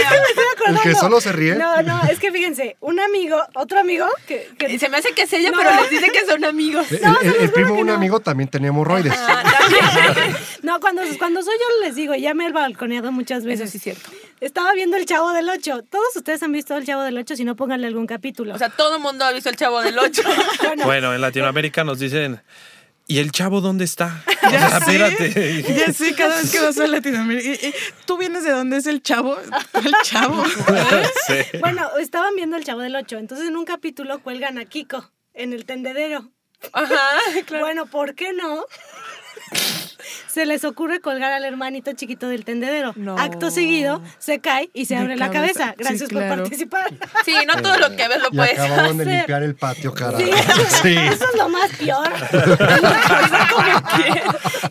[0.68, 1.56] El que solo se ríe.
[1.56, 5.23] No, no, es que fíjense, un amigo, otro amigo, que, que se me hace que
[5.24, 5.58] es ella, No.
[5.58, 6.92] pero les dice que son amigos.
[6.92, 7.94] El, No, se el- primo de que un no.
[7.94, 9.14] amigo también tenía hemorroides.
[9.16, 9.44] Ah.
[10.64, 13.64] No, cuando, cuando soy yo les digo, ya me he balconeado muchas veces.
[13.64, 14.10] Eso sí es cierto.
[14.40, 15.84] Estaba viendo El Chavo del Ocho.
[15.90, 18.54] Todos ustedes han visto El Chavo del Ocho, si no pónganle algún capítulo.
[18.56, 20.22] O sea, todo el mundo ha visto el chavo del 8.
[20.86, 22.42] Bueno, en Latinoamérica nos dicen,
[23.08, 24.24] ¿y el chavo dónde está?
[24.44, 25.10] O sea, Ya
[25.86, 27.68] ya sé, cada vez que vas a Latinoamérica.
[28.06, 29.38] ¿Tú vienes de dónde es el chavo?
[29.74, 30.44] El chavo.
[31.28, 31.58] Sí.
[31.60, 33.18] Bueno, estaban viendo El Chavo del Ocho.
[33.18, 36.30] Entonces en un capítulo cuelgan a Kiko en el tendedero.
[36.74, 37.10] Ajá,
[37.46, 37.64] claro.
[37.66, 38.66] Bueno, ¿por qué no?
[40.28, 42.94] Se les ocurre colgar al hermanito chiquito del tendedero.
[42.96, 43.18] No.
[43.18, 45.74] Acto seguido, se cae y se De abre la cabeza.
[45.74, 45.76] cabeza.
[45.78, 46.94] Sí, Gracias por participar.
[47.26, 49.16] Sí, no todo lo que ves lo Y puedes acabaron de hacer.
[49.18, 50.18] limpiar el patio, cara.
[50.18, 50.26] Sí,
[50.84, 50.96] Sí.
[50.98, 52.08] Eso es lo más peor.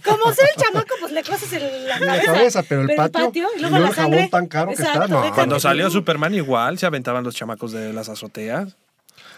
[0.04, 2.32] Como sea el chamaco, pues le cosas en la la cabeza.
[2.32, 5.06] cabeza, pero el patio, y y luego luego la el jabón tan caro que está,
[5.06, 5.32] no.
[5.34, 8.76] Cuando salió Superman igual se aventaban los chamacos de las azoteas.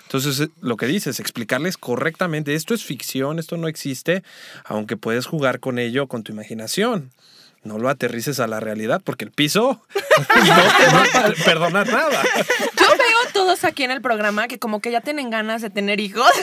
[0.02, 4.22] Entonces, eh, lo que dices, explicarles correctamente, esto es ficción, esto no existe,
[4.64, 7.10] aunque puedes jugar con ello con tu imaginación.
[7.62, 9.80] No lo aterrices a la realidad porque el piso
[10.18, 10.24] no
[10.76, 12.22] te va a perdonar nada.
[12.78, 15.98] Yo veo todos aquí en el programa que como que ya tienen ganas de tener
[16.00, 16.28] hijos.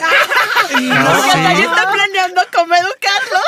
[0.72, 0.78] No,
[1.16, 1.38] Porque sí.
[1.42, 3.42] ya están planeando cómo educarlos.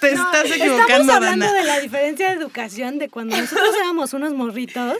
[0.00, 1.58] Te estás Estamos equivocando, hablando Dana.
[1.60, 4.96] de la diferencia de educación de cuando nosotros éramos unos morritos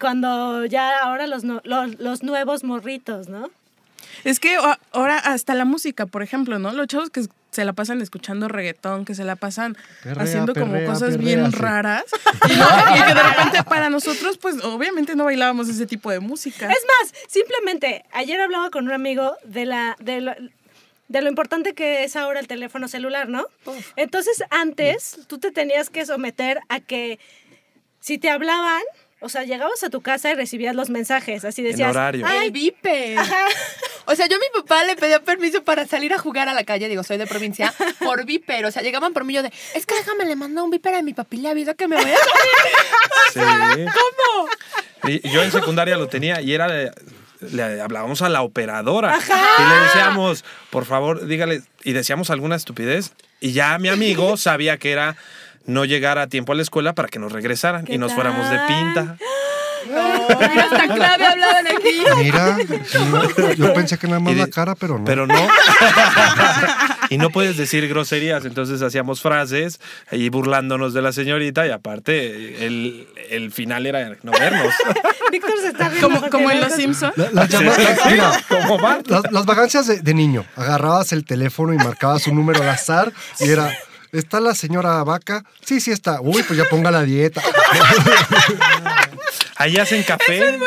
[0.00, 3.50] cuando ya ahora los, no- los, los nuevos morritos, ¿no?
[4.24, 4.56] Es que
[4.92, 6.72] ahora hasta la música, por ejemplo, ¿no?
[6.72, 10.72] Los chavos que se la pasan escuchando reggaetón, que se la pasan Perrea, haciendo como
[10.84, 11.58] cosas perrea, bien sí.
[11.58, 12.04] raras.
[12.50, 12.66] Y, no,
[12.96, 16.66] y que de repente para nosotros, pues obviamente no bailábamos ese tipo de música.
[16.70, 19.96] Es más, simplemente, ayer hablaba con un amigo de la...
[20.00, 20.32] De lo,
[21.06, 23.46] de lo importante que es ahora el teléfono celular, ¿no?
[23.94, 27.18] Entonces, antes tú te tenías que someter a que
[28.00, 28.82] si te hablaban,
[29.24, 32.24] o sea, llegabas a tu casa y recibías los mensajes, así decías, horario.
[32.28, 33.16] "Ay, vipe.
[33.18, 33.46] Ajá.
[34.06, 36.64] O sea, yo a mi papá le pedía permiso para salir a jugar a la
[36.64, 38.66] calle, digo, soy de provincia, por viper.
[38.66, 41.02] O sea, llegaban por mí yo de, es que déjame, le mando un viper a
[41.02, 42.24] mi papi, le aviso que me voy a salir.
[43.34, 43.40] Sí.
[43.40, 44.48] ¿Cómo?
[45.10, 46.92] Y yo en secundaria lo tenía y era le,
[47.40, 53.12] le hablábamos a la operadora y le decíamos, por favor, dígale y decíamos alguna estupidez
[53.40, 55.16] y ya mi amigo sabía que era
[55.66, 58.58] no llegar a tiempo a la escuela para que nos regresaran y nos fuéramos de
[58.66, 59.16] pinta.
[59.86, 62.04] Mira, hasta clave hablaban aquí.
[62.16, 62.96] Mira, sí,
[63.58, 65.04] yo pensé que nada más Y de- la cara, pero no.
[65.04, 65.34] Pero no.
[67.10, 68.46] y no puedes decir groserías.
[68.46, 74.32] Entonces hacíamos frases ahí burlándonos de la señorita y aparte el, el final era no
[74.32, 74.72] vernos.
[75.30, 77.12] Víctor se está riendo Como, en Los Simpsons.
[77.16, 77.46] La-
[78.10, 79.06] mira, Como Bart.
[79.08, 80.46] las, las vagancias de, de niño.
[80.56, 83.70] Agarrabas el teléfono y marcabas un número al azar y era.
[84.14, 85.44] ¿Está la señora vaca?
[85.64, 86.20] Sí, sí está.
[86.20, 87.42] Uy, pues ya ponga la dieta.
[89.56, 90.58] Ahí hacen café.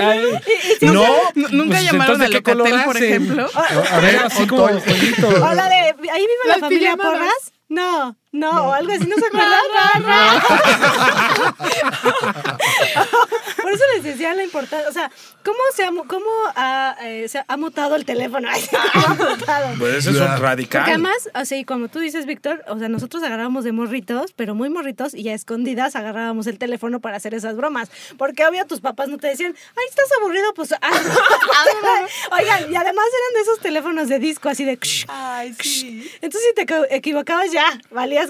[0.00, 0.40] Ay,
[0.78, 3.08] si no, N- Nunca pues, llamaron entonces, a ¿qué color Locatel, por hacen?
[3.08, 3.50] ejemplo.
[3.90, 4.80] A ver, así como todo.
[4.80, 5.28] jueguito.
[5.28, 6.96] O la de, ahí vive la Las familia.
[6.96, 7.52] Porras.
[7.68, 10.02] No, no, o algo así, ¿no se acuerdan?
[13.62, 15.10] Por eso les decía la importancia, o sea,
[15.44, 18.48] ¿cómo se ha, cómo ha, eh, se ha mutado el teléfono?
[18.50, 19.74] Ay, ¿cómo ha mutado?
[19.78, 20.82] Pues eso es un radical.
[20.82, 24.32] Porque además, o sea, y como tú dices, Víctor, o sea, nosotros agarrábamos de morritos,
[24.34, 27.90] pero muy morritos, y a escondidas agarrábamos el teléfono para hacer esas bromas.
[28.18, 30.72] Porque obvio tus papás no te decían, ay, estás aburrido, pues...
[30.72, 30.78] ah".
[32.32, 34.78] Oigan, y además eran de esos teléfonos de disco, así de...
[35.08, 36.10] Ay, sí.
[36.20, 37.64] Entonces si te equi- equivocabas ya,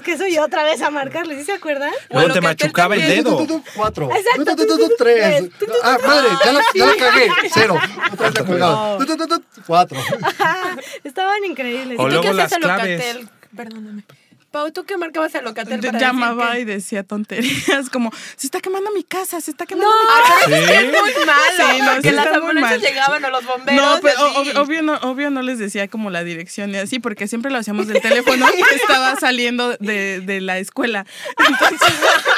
[0.01, 1.91] que eso y otra vez a marcarle, ¿sí se acuerdan?
[2.09, 3.45] Luego Bueno, te machucaba el dedo.
[3.75, 4.09] Cuatro.
[4.97, 5.43] Tres.
[5.83, 7.29] Ah, madre, ya la, ya la cagué.
[7.53, 7.75] Cero.
[9.67, 9.97] Cuatro.
[11.03, 11.99] Estaban increíbles.
[11.99, 13.17] O ¿Tú luego qué las claves.
[13.55, 14.03] Perdóname.
[14.53, 18.45] Pau, ¿tú qué marcabas a Locatel Yo para llamaba decir y decía tonterías como se
[18.45, 20.55] está quemando mi casa, se está que- quemando mi Ah, casa.
[20.55, 21.41] eso sí es muy malo.
[21.73, 23.83] Sí, no, porque sí las ambulancias llegaban o los bomberos.
[23.83, 27.27] No, pero ob- obvio, no, obvio no les decía como la dirección y así, porque
[27.27, 31.07] siempre lo hacíamos del teléfono que estaba saliendo de, de la escuela.
[31.49, 31.79] Entonces,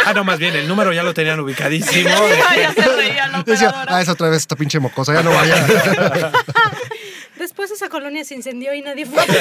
[0.05, 2.09] Ah, no, más bien, el número ya lo tenían ubicadísimo.
[2.55, 5.67] Ya se reía la Decía, ah, es otra vez esta pinche mocosa, ya no vaya.
[7.55, 9.23] Después esa colonia se incendió y nadie fue.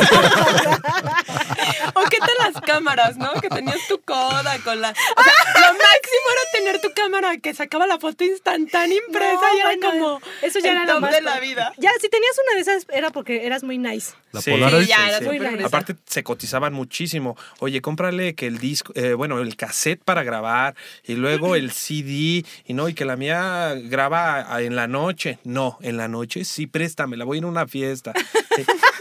[1.96, 3.32] O qué tal las cámaras, ¿no?
[3.40, 4.90] Que tenías tu coda con la...
[4.90, 9.56] O sea, lo máximo era tener tu cámara que sacaba la foto instantánea impresa No,
[9.56, 11.72] y era bueno, como eso ya el era lo más de la vida.
[11.78, 14.12] Ya, si tenías una de esas era porque eras muy nice.
[14.32, 14.86] La Sí, Polaroid.
[14.86, 15.24] Ya, era sí.
[15.24, 15.66] súper fresa.
[15.66, 17.36] Aparte se cotizaban muchísimo.
[17.60, 20.74] Oye, cómprale que el disco, eh, bueno, el cassette para grabar
[21.04, 25.38] y luego el CD y no y que la mía graba en la noche.
[25.44, 28.03] No, en la noche sí préstame, la voy a ir a una fiesta.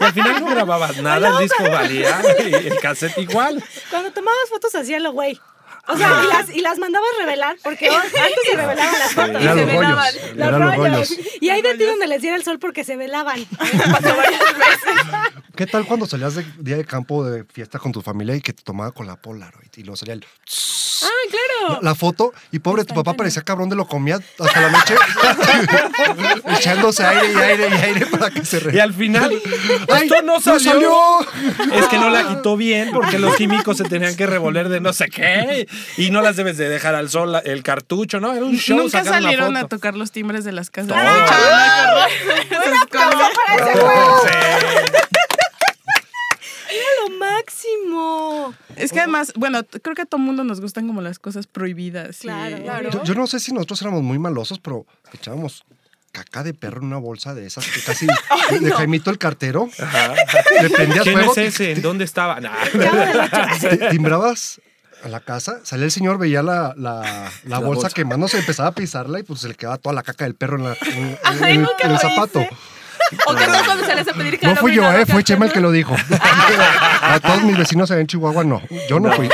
[0.00, 3.62] Y al final no grababas nada, el disco valía y el cassette igual.
[3.90, 5.40] Cuando tomabas fotos hacía lo güey.
[5.86, 8.12] O sea, y las, y las mandabas revelar, porque antes
[8.50, 9.42] se revelaban las fotos.
[9.42, 10.14] Eran se velaban.
[10.34, 10.76] Los rollos.
[10.76, 11.14] rollos.
[11.40, 13.40] Y ahí de ti donde les diera el sol porque se velaban.
[15.56, 18.52] ¿Qué tal cuando salías de día de campo de fiesta con tu familia y que
[18.52, 20.24] te tomaba con la Polaroid y luego salía el,
[21.02, 21.80] Ah, claro.
[21.82, 24.94] la foto y pobre tu papá parecía cabrón de lo comía hasta la noche
[26.56, 28.80] echándose aire y aire y aire para que se Y re...
[28.80, 29.30] al final,
[29.92, 30.60] ¡Ay, esto no no salió.
[30.62, 31.20] salió!
[31.74, 34.92] Es que no la quitó bien porque los químicos se tenían que revolver de no
[34.94, 38.32] sé qué y no las debes de dejar al sol el cartucho, ¿no?
[38.32, 39.76] Era un show nunca sacar una salieron a foto.
[39.76, 40.92] tocar los timbres de las casas.
[40.94, 42.06] Ah,
[42.90, 43.32] cosas.
[46.70, 48.54] Era lo máximo.
[48.76, 52.18] Es que además, bueno, creo que a todo mundo nos gustan como las cosas prohibidas.
[52.24, 52.90] y- Claro, Claro.
[52.90, 55.64] Yo, yo no sé si nosotros éramos muy malosos, pero echábamos
[56.10, 58.06] caca de perro en una bolsa de esas que casi
[58.60, 59.68] de Jaimito el cartero.
[59.78, 60.14] Ajá.
[60.62, 61.72] Le ¿Quién fuego, es ese?
[61.72, 62.40] ¿En dónde estaba?
[62.40, 62.52] Nah.
[63.60, 64.60] ti- timbrabas
[65.04, 67.02] a la casa, salía el señor, veía la, la,
[67.44, 67.90] la bolsa, bolsa.
[67.90, 70.64] quemándose, empezaba a pisarla y pues se le quedaba toda la caca del perro en,
[70.64, 72.40] la- en- en- Ay, en- nunca en el zapato.
[72.40, 72.50] hice.
[73.26, 75.22] O qué tal cuando sales a pedir No fui yo, eh, fue?
[75.22, 75.94] Chema el que lo dijo.
[77.02, 79.28] A todos mis vecinos allá en Chihuahua no, yo no, fui.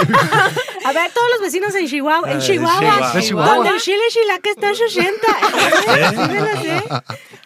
[0.84, 3.12] A ver, todos los vecinos en Chihuahua, en Ah, Chihuahua, Chihuahua.
[3.14, 3.54] En Chihuahua.
[3.56, 5.26] donde el chile chilaca está en 60.
[6.10, 6.82] Sí me lo sé.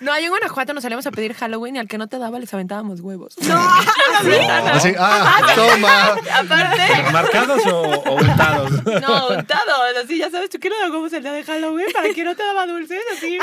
[0.01, 2.39] No, ahí en Guanajuato nos salíamos a pedir Halloween y al que no te daba
[2.39, 3.37] les aventábamos huevos.
[3.39, 6.17] Así, ah, toma.
[6.33, 8.71] Aparte, ¿Marcados o, o untados?
[8.85, 9.73] no, untado.
[10.03, 12.43] Así, ya sabes, tú quiero dar huevos el día de Halloween para que no te
[12.45, 13.39] daba dulces, así.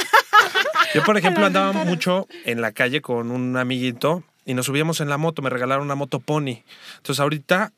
[0.93, 5.09] Yo, por ejemplo, andaba mucho en la calle con un amiguito y nos subíamos en
[5.09, 5.41] la moto.
[5.41, 6.63] Me regalaron una moto pony.
[6.97, 7.71] Entonces, ahorita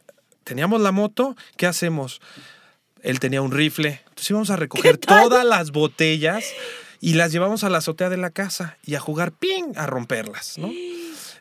[0.43, 1.35] teníamos la moto.
[1.57, 2.21] ¿Qué hacemos?
[3.01, 4.01] Él tenía un rifle.
[4.03, 6.45] Entonces, íbamos a recoger todas las botellas
[7.01, 10.57] y las llevamos a la azotea de la casa y a jugar ping, a romperlas,
[10.57, 10.71] ¿no?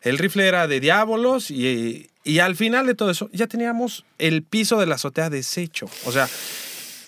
[0.03, 4.43] El rifle era de diábolos y, y al final de todo eso ya teníamos el
[4.43, 5.89] piso de la azotea deshecho.
[6.05, 6.29] O sea,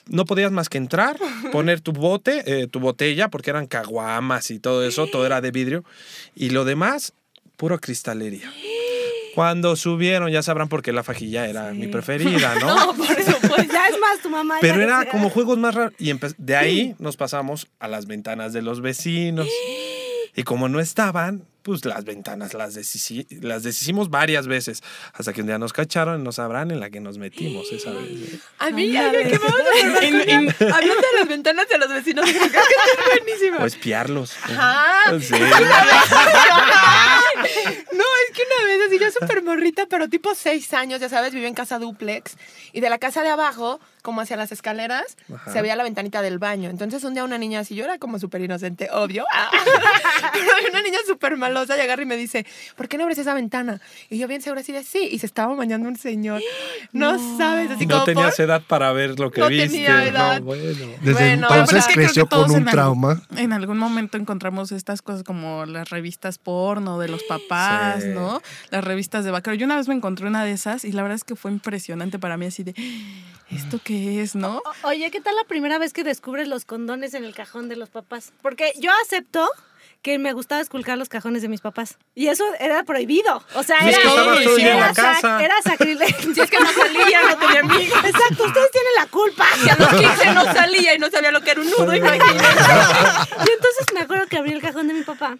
[0.08, 1.18] no podías más que entrar,
[1.52, 5.50] poner tu bote, eh, tu botella, porque eran caguamas y todo eso, todo era de
[5.50, 5.84] vidrio.
[6.34, 7.12] Y lo demás,
[7.56, 8.52] puro cristalería.
[9.34, 12.74] Cuando subieron, ya sabrán por qué la fajilla era mi preferida, ¿no?
[12.86, 13.68] No, por eso, pues.
[13.68, 14.58] Ya es más, tu mamá.
[14.60, 15.10] Pero era decía.
[15.12, 15.92] como juegos más raros.
[15.98, 19.48] Y de ahí nos pasamos a las ventanas de los vecinos.
[20.36, 24.82] Y como no estaban, pues las ventanas las, deshici- las deshicimos varias veces.
[25.12, 27.90] Hasta que un día nos cacharon y no sabrán en la que nos metimos esa
[27.92, 28.10] vez.
[28.10, 28.38] ¿eh?
[28.58, 30.14] A mí, ya, ¿qué vamos a hacer?
[30.74, 33.58] Hablando de las ventanas de los vecinos, creo que es buenísimo.
[33.60, 34.32] O espiarlos.
[34.42, 35.18] Ajá.
[35.20, 35.34] Sí.
[38.62, 41.78] Una vez así, yo súper morrita, pero tipo seis años, ya sabes, vivía en casa
[41.78, 42.36] duplex.
[42.72, 45.50] Y de la casa de abajo, como hacia las escaleras, Ajá.
[45.50, 46.68] se veía la ventanita del baño.
[46.68, 49.24] Entonces un día una niña así, yo era como súper inocente, obvio.
[50.32, 52.44] Pero una niña súper malosa y agarra y me dice,
[52.76, 53.80] ¿por qué no abres esa ventana?
[54.10, 55.08] Y yo bien segura así de sí.
[55.10, 56.42] Y se estaba bañando un señor.
[56.92, 58.44] No, sabes, así No como tenías por...
[58.44, 59.68] edad para ver lo que No viste.
[59.68, 60.38] tenía edad.
[60.40, 60.64] No, bueno.
[61.00, 63.22] Desde Bueno, entonces es que creo creció con un en algún- trauma.
[63.36, 68.08] En algún momento encontramos estas cosas como las revistas porno de los papás, Sí.
[68.10, 68.40] ¿no?
[68.70, 69.54] Las revistas de vaquero.
[69.54, 72.18] Yo una vez me encontré una de esas y la verdad es que fue impresionante
[72.18, 72.74] para mí así de,
[73.50, 74.58] ¿esto qué es, ¿no?
[74.82, 77.76] O- Oye, ¿qué tal la primera vez que descubres los condones en el cajón de
[77.76, 78.32] los papás?
[78.42, 79.48] Porque yo acepto
[80.02, 81.96] que me gustaba esculcar los cajones de mis papás.
[82.14, 83.42] Y eso era prohibido.
[83.54, 83.98] O sea, Y era,
[84.76, 85.42] era sac- casa.
[85.42, 86.34] era sacrilegio.
[86.34, 87.98] Si es que no salía, no tenía amigos.
[88.04, 89.46] Exacto, ustedes tienen la culpa.
[89.62, 92.34] Si a los 15 no salía y no sabía lo que era un nudo, imagínate.
[92.34, 95.38] Y entonces me acuerdo que abrí el cajón de mi papá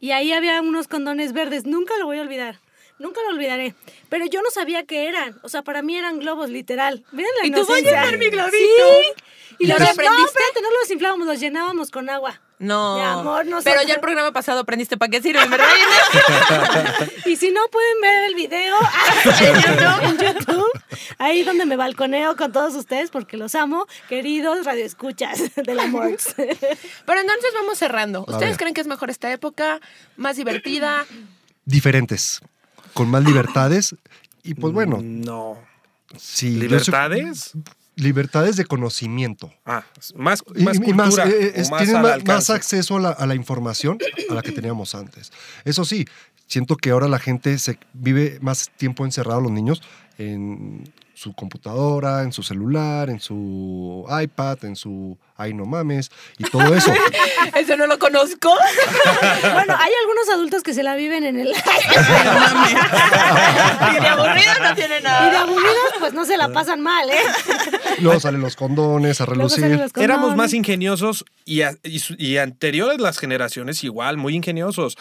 [0.00, 1.64] y ahí había unos condones verdes.
[1.66, 2.60] Nunca lo voy a olvidar.
[2.98, 3.74] Nunca lo olvidaré.
[4.08, 5.38] Pero yo no sabía qué eran.
[5.42, 7.04] O sea, para mí eran globos, literal.
[7.12, 8.56] Miren la ¿Y tú voy a llenar mi globito?
[8.56, 9.22] Sí.
[9.58, 10.24] Y ¿Y los lo no, aprendiste?
[10.24, 12.40] espérate, no los inflábamos, los llenábamos con agua.
[12.58, 12.96] No.
[12.96, 15.66] Mi amor, no Pero ya el programa pasado aprendiste para qué sirve, ¿verdad?
[17.26, 18.76] Y si no pueden ver el video
[19.24, 20.82] en YouTube, en YouTube,
[21.18, 26.16] ahí donde me balconeo con todos ustedes porque los amo, queridos radioescuchas del amor.
[26.36, 28.24] Pero entonces vamos cerrando.
[28.26, 29.80] ¿Ustedes creen que es mejor esta época?
[30.16, 31.04] ¿Más divertida?
[31.66, 32.40] Diferentes,
[32.96, 33.94] con más libertades.
[34.42, 35.58] Y pues bueno, No.
[36.16, 36.54] sí.
[36.54, 37.52] yo soy- ¿Libertades?
[37.98, 39.52] libertades de conocimiento.
[39.64, 39.84] Ah,
[40.16, 41.06] más, Y- más y cultura.
[41.06, 43.98] más, eh, o es- más tienen al más acceso a la, a la información
[44.30, 45.32] a la que teníamos antes.
[45.64, 46.04] Eso sí,
[46.46, 49.82] siento que ahora la gente se vive más tiempo encerrado, los niños,
[50.18, 50.84] en
[51.18, 56.74] su computadora, en su celular, en su iPad, en su ay no mames y todo
[56.74, 56.92] eso.
[57.56, 58.52] Eso no lo conozco.
[59.52, 61.48] Bueno, hay algunos adultos que se la viven en el...
[63.96, 65.40] Y de aburrido no tiene Y de nada.
[65.42, 67.16] aburridos, pues no se la pasan mal, ¿eh?
[68.00, 69.64] Luego salen los condones a relucir.
[69.68, 69.92] los condones.
[69.96, 74.96] Éramos más ingeniosos y, a- y su- y anteriores las generaciones igual, muy ingeniosos.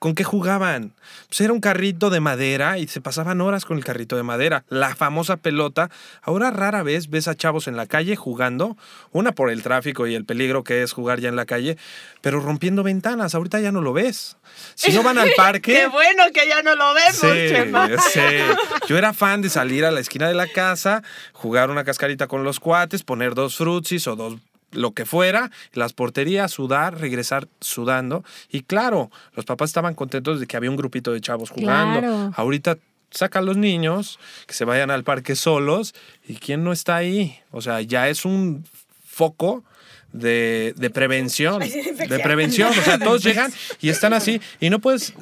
[0.00, 0.94] ¿Con qué jugaban?
[1.28, 4.64] Pues era un carrito de madera y se pasaban horas con el carrito de madera.
[4.70, 5.90] La famosa pelota.
[6.22, 8.78] Ahora rara vez ves a chavos en la calle jugando,
[9.12, 11.76] una por el tráfico y el peligro que es jugar ya en la calle,
[12.22, 13.34] pero rompiendo ventanas.
[13.34, 14.38] Ahorita ya no lo ves.
[14.74, 15.74] Si no van al parque...
[15.74, 17.88] Qué bueno que ya no lo vemos, Sí, Chema.
[17.98, 18.20] sí.
[18.88, 21.02] Yo era fan de salir a la esquina de la casa,
[21.34, 24.36] jugar una cascarita con los cuates, poner dos frutsis o dos
[24.72, 28.24] lo que fuera, las porterías, sudar, regresar sudando.
[28.50, 32.00] Y claro, los papás estaban contentos de que había un grupito de chavos jugando.
[32.00, 32.32] Claro.
[32.36, 32.78] Ahorita
[33.10, 35.94] saca a los niños que se vayan al parque solos
[36.26, 37.38] y quién no está ahí.
[37.50, 38.64] O sea, ya es un
[39.04, 39.64] foco
[40.12, 41.60] de, de prevención.
[42.08, 42.70] De prevención.
[42.70, 45.14] O sea, todos llegan y están así y no puedes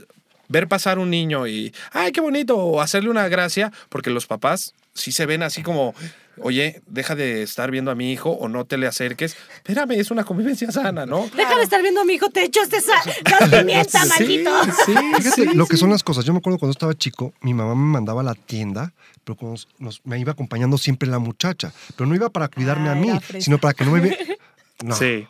[0.48, 4.74] ver pasar un niño y, ay, qué bonito, o hacerle una gracia, porque los papás
[4.94, 5.94] sí se ven así como,
[6.42, 9.36] oye, deja de estar viendo a mi hijo o no te le acerques.
[9.56, 11.28] Espérame, es una convivencia sana, ¿no?
[11.36, 14.64] Deja de estar viendo a mi hijo, te echo este sa- gas pimienta, Sí, maldito.
[14.86, 16.24] sí, Fíjate sí, lo que son las cosas.
[16.24, 18.92] Yo me acuerdo cuando estaba chico, mi mamá me mandaba a la tienda,
[19.24, 21.72] pero cuando nos- me iba acompañando siempre la muchacha.
[21.96, 24.38] Pero no iba para cuidarme a mí, sino para que no me ve.
[24.84, 25.26] No, Sí.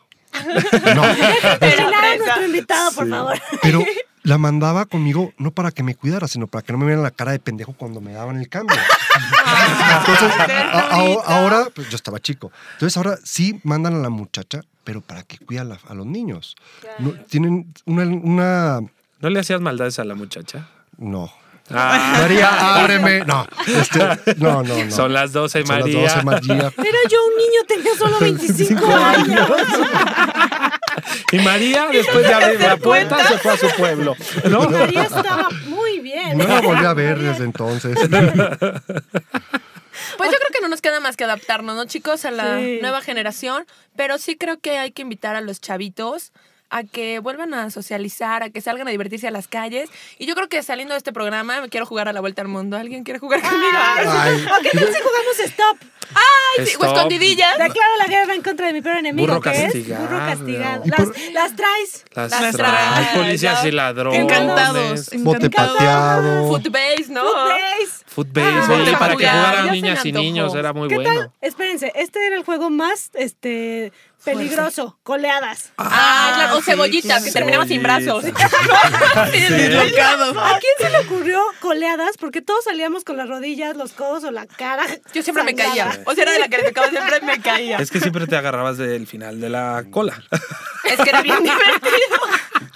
[0.95, 1.03] no.
[1.59, 3.39] Cocinar a nuestro invitado, por favor.
[3.63, 3.83] Pero
[4.29, 7.11] la mandaba conmigo no para que me cuidara, sino para que no me vieran la
[7.11, 8.77] cara de pendejo cuando me daban el cambio.
[10.01, 12.53] Entonces, a- a- ahora, pues yo estaba chico.
[12.75, 16.07] Entonces ahora sí mandan a la muchacha, pero para que cuida a, la- a los
[16.07, 16.57] niños.
[16.99, 18.81] No, tienen una, una-
[19.21, 20.69] ¿No le hacías maldades a la muchacha?
[20.99, 21.31] No.
[21.71, 22.49] Ah, María,
[22.81, 23.25] ábreme.
[23.25, 23.99] No, este,
[24.39, 24.91] no, no, no.
[24.91, 26.03] Son las 12, Son las María.
[26.15, 26.73] 12, María.
[26.77, 29.51] Pero yo, un niño, tenía solo 25 años.
[31.31, 34.17] Y María, después de abrir la puerta, se fue a su pueblo.
[34.49, 34.69] ¿no?
[34.69, 36.37] María estaba muy bien.
[36.39, 37.97] No la volví a ver desde entonces.
[37.99, 38.11] Pues
[40.31, 42.25] yo creo que no nos queda más que adaptarnos, ¿no, chicos?
[42.25, 42.79] A la Sí.
[42.81, 43.67] nueva generación.
[43.97, 46.33] Pero sí creo que hay que invitar a los chavitos
[46.71, 49.89] a que vuelvan a socializar, a que salgan a divertirse a las calles.
[50.19, 52.49] Y yo creo que saliendo de este programa me quiero jugar a la vuelta al
[52.49, 52.77] mundo.
[52.77, 53.73] ¿Alguien quiere jugar conmigo?
[53.75, 54.07] Ay,
[54.59, 55.77] ¿O qué tal si jugamos stop?
[56.11, 56.95] Ay, sí, o Stop.
[56.97, 57.53] escondidillas.
[57.59, 60.07] Declaro la guerra en contra de mi peor enemigo, Burro que es castigado.
[60.07, 60.83] burro castigado.
[60.87, 62.05] Las, por- las traes.
[62.15, 64.21] Las, Las traes, traes, policías y ladrones.
[64.21, 65.11] Encantados.
[65.19, 65.77] bote encantados.
[65.77, 66.49] pateado.
[66.49, 67.23] Footbase, ¿no?
[67.25, 68.05] Footbase.
[68.07, 69.37] Footbase, Ah, sí, para que jugar.
[69.37, 71.15] jugaran niñas y niños, era muy ¿Qué bueno.
[71.15, 71.31] tal?
[71.43, 73.93] Espérense, este era el juego más este
[74.25, 75.73] peligroso, coleadas.
[75.79, 76.59] Ah, claro.
[76.59, 78.25] O cebollitas, que terminamos sin brazos.
[78.25, 78.33] Sí.
[79.15, 79.47] ¿A quién
[80.79, 82.17] se le ocurrió coleadas?
[82.19, 84.85] Porque todos salíamos con las rodillas, los codos o la cara.
[85.15, 86.03] Yo siempre me caía.
[86.05, 87.79] O sea, era de la que le tocaba, siempre me caía.
[87.79, 90.23] Es que siempre te agarrabas del final de la cola.
[90.85, 92.19] Es que era bien divertido.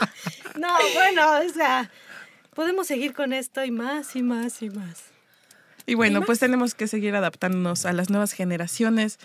[0.54, 1.90] No, bueno, o sea,
[2.54, 5.04] podemos seguir con esto y más y más y más.
[5.86, 9.18] Y bueno, pues tenemos que seguir adaptándonos a las nuevas generaciones.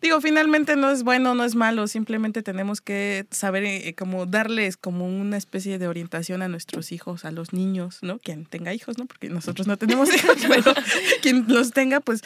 [0.00, 4.76] Digo, finalmente no es bueno, no es malo, simplemente tenemos que saber eh, como darles
[4.76, 8.18] como una especie de orientación a nuestros hijos, a los niños, ¿no?
[8.18, 9.06] Quien tenga hijos, ¿no?
[9.06, 10.74] Porque nosotros no tenemos hijos, pero
[11.20, 12.22] quien los tenga, pues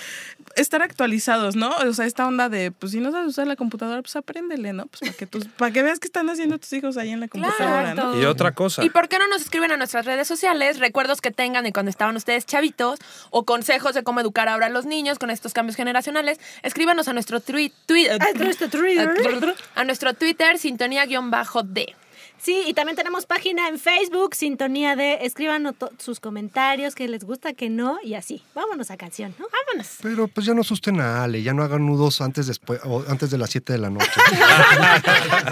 [0.54, 1.70] estar actualizados, ¿no?
[1.70, 4.86] O sea, esta onda de, pues si no sabes usar la computadora, pues apréndele, ¿no?
[4.86, 7.28] Pues para que, tus, para que veas qué están haciendo tus hijos ahí en la
[7.28, 8.20] computadora, ¿no?
[8.20, 8.84] Y otra cosa.
[8.84, 11.90] ¿Y por qué no nos escriben a nuestras redes sociales recuerdos que tengan de cuando
[11.90, 15.76] estaban ustedes chavitos o consejos de cómo educar ahora a los niños con estos cambios
[15.76, 16.38] generacionales?
[16.62, 17.40] Escríbanos a nuestro
[17.86, 19.54] tweet, A nuestro Twitter.
[19.74, 21.94] a nuestro Twitter sintonía-d.
[22.38, 25.20] Sí, y también tenemos página en Facebook, Sintonía de.
[25.22, 28.42] Escriban sus comentarios, que les gusta, que no, y así.
[28.54, 29.46] Vámonos a canción, ¿no?
[29.50, 29.96] Vámonos.
[30.02, 33.30] Pero pues ya no asusten a Ale, ya no hagan nudos antes, después, o antes
[33.30, 34.10] de las 7 de la noche.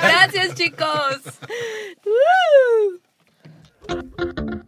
[0.03, 1.23] Gracias, chicos.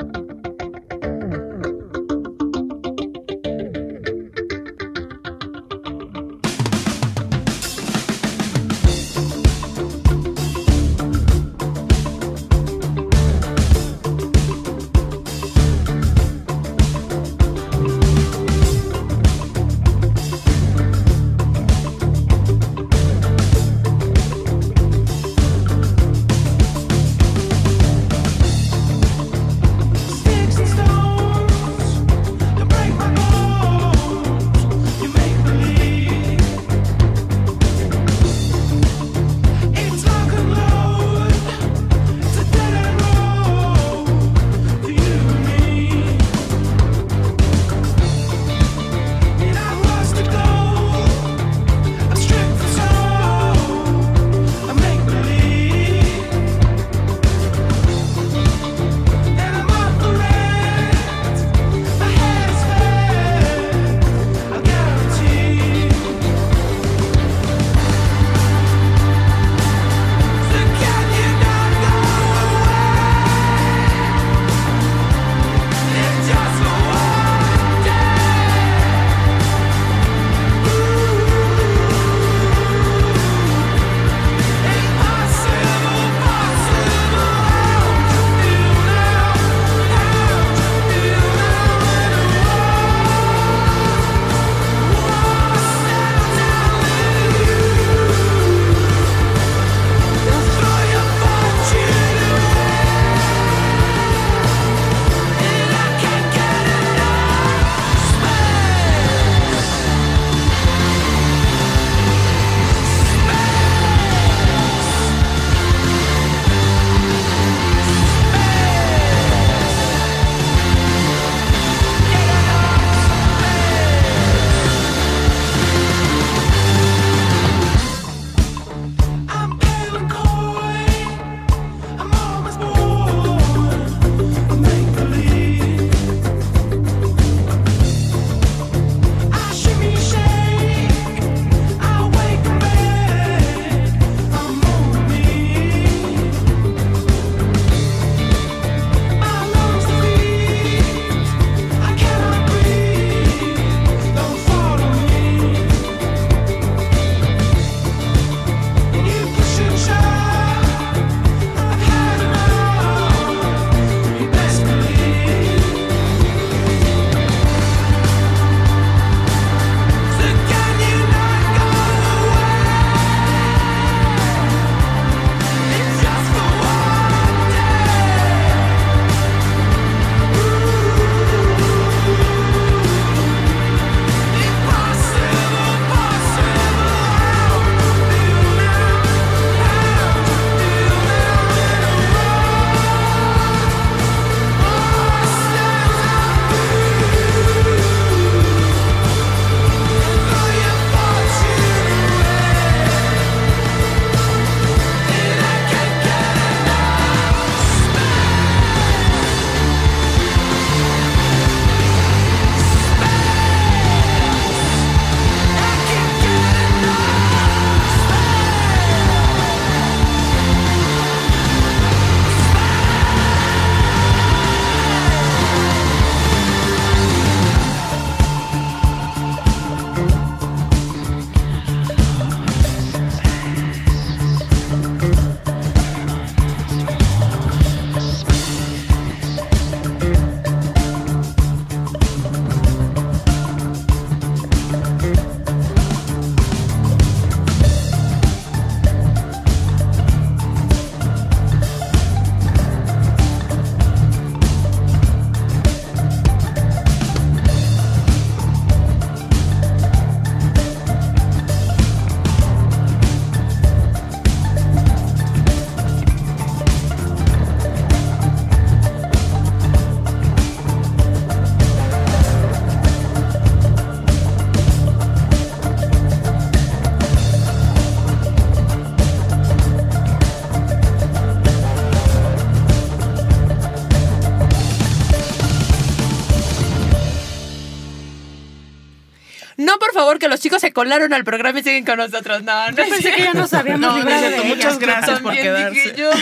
[290.75, 292.43] colaron al programa y siguen con nosotros.
[292.43, 295.95] No, no Yo pensé que ya nos habíamos No, no Muchas gracias por quedarse.
[295.97, 296.11] yo.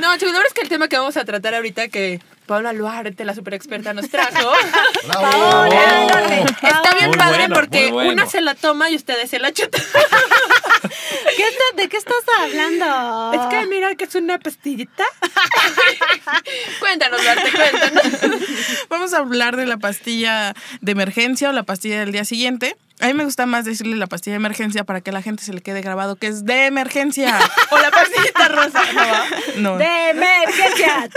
[0.00, 2.72] No, chicos, la verdad es que el tema que vamos a tratar ahorita, que Paula
[2.72, 4.52] Luarte, la super experta, nos trajo,
[5.12, 6.44] Paola, Norte.
[6.62, 8.12] está bien Muy padre bueno, porque bueno.
[8.12, 9.80] una se la toma y ustedes se la chutan.
[11.36, 13.32] ¿Qué está- ¿De qué estás hablando?
[13.32, 15.04] Es que mira que es una pastillita.
[16.80, 18.02] cuéntanos, Luarte, cuéntanos.
[18.88, 22.76] Vamos a hablar de la pastilla de emergencia o la pastilla del día siguiente.
[23.02, 25.42] A mí me gusta más decirle la pastilla de emergencia para que a la gente
[25.44, 27.38] se le quede grabado que es de emergencia.
[27.70, 29.24] O la pastillita rosa, ¿no va?
[29.56, 29.76] No.
[29.78, 31.08] De emergencia.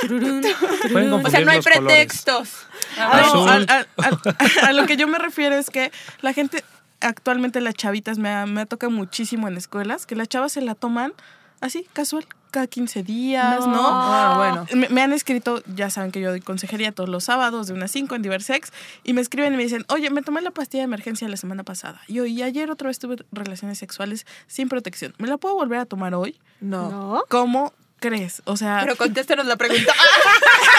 [1.23, 2.49] O sea, no hay pretextos.
[2.97, 3.49] No, Azul.
[3.49, 6.63] al- al- al- a, lo que yo me refiero es que la gente,
[7.01, 10.61] actualmente las chavitas, me, ha- me ha tocado muchísimo en escuelas, que las chavas se
[10.61, 11.13] la toman
[11.61, 12.25] así, casual,
[12.55, 13.81] cada 15 días, ¿no?
[13.85, 14.65] Ah, bueno.
[14.73, 17.91] Me, me han escrito, ya saben que yo doy consejería todos los sábados de unas
[17.91, 18.71] 5 en Diversex,
[19.03, 21.65] y me escriben y me dicen, oye, me tomé la pastilla de emergencia la semana
[21.65, 22.01] pasada.
[22.07, 25.13] Y, hoy, y ayer otra vez tuve relaciones sexuales sin protección.
[25.17, 26.39] ¿Me la puedo volver a tomar hoy?
[26.61, 26.89] No.
[26.89, 27.23] ¿No?
[27.27, 28.41] ¿Cómo crees?
[28.45, 29.91] O sea, Pero contéstanos la pregunta.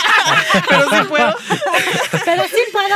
[0.68, 1.34] pero sí puedo.
[2.24, 2.86] Pero sí puedo,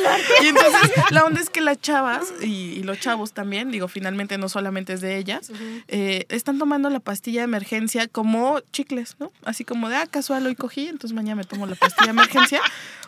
[0.00, 0.32] Luarte.
[0.42, 4.38] Y entonces la onda es que las chavas y, y los chavos también, digo, finalmente
[4.38, 5.50] no solamente es de ellas,
[5.88, 9.30] eh, están tomando la pastilla de emergencia como chicles, ¿no?
[9.44, 12.60] Así como de, ah, casual, hoy cogí, entonces mañana me tomo la pastilla de emergencia.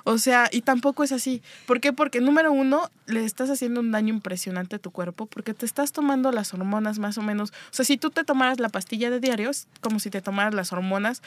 [0.08, 1.42] O sea, y tampoco es así.
[1.66, 1.92] ¿Por qué?
[1.92, 5.90] Porque número uno, le estás haciendo un daño impresionante a tu cuerpo porque te estás
[5.90, 7.50] tomando las hormonas más o menos.
[7.50, 10.54] O sea, si tú te tomaras la pastilla de diario, es como si te tomaras
[10.54, 11.22] las hormonas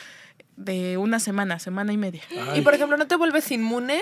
[0.56, 2.22] de una semana, semana y media.
[2.56, 4.00] Y por ejemplo, ¿no te vuelves inmune?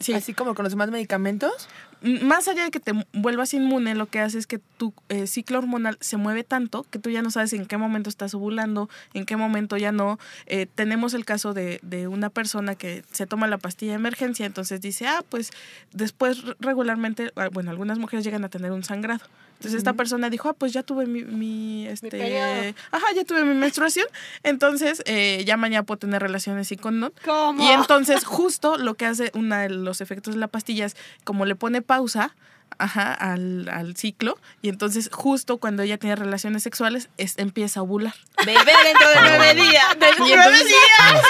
[0.00, 0.12] Sí.
[0.12, 1.68] Así como con los demás medicamentos.
[2.02, 5.58] Más allá de que te vuelvas inmune, lo que hace es que tu eh, ciclo
[5.58, 9.24] hormonal se mueve tanto que tú ya no sabes en qué momento estás ovulando, en
[9.24, 10.18] qué momento ya no.
[10.46, 14.46] Eh, tenemos el caso de, de una persona que se toma la pastilla de emergencia,
[14.46, 15.50] entonces dice, ah, pues
[15.92, 19.24] después regularmente, ah, bueno, algunas mujeres llegan a tener un sangrado.
[19.56, 23.54] Entonces esta persona dijo, ah, pues ya tuve mi, mi, este, ajá, ya tuve mi
[23.54, 24.06] menstruación,
[24.42, 27.14] entonces eh, ya mañana puedo tener relaciones sin condón.
[27.24, 27.62] ¿Cómo?
[27.62, 30.94] Y entonces justo lo que hace uno de los efectos de la pastilla es
[31.24, 32.34] como le pone pausa
[32.78, 37.82] ajá, al, al ciclo y entonces justo cuando ella tiene relaciones sexuales es, empieza a
[37.82, 38.14] ovular.
[38.44, 39.98] Bebé dentro de nueve días.
[39.98, 41.22] De Y nueve días.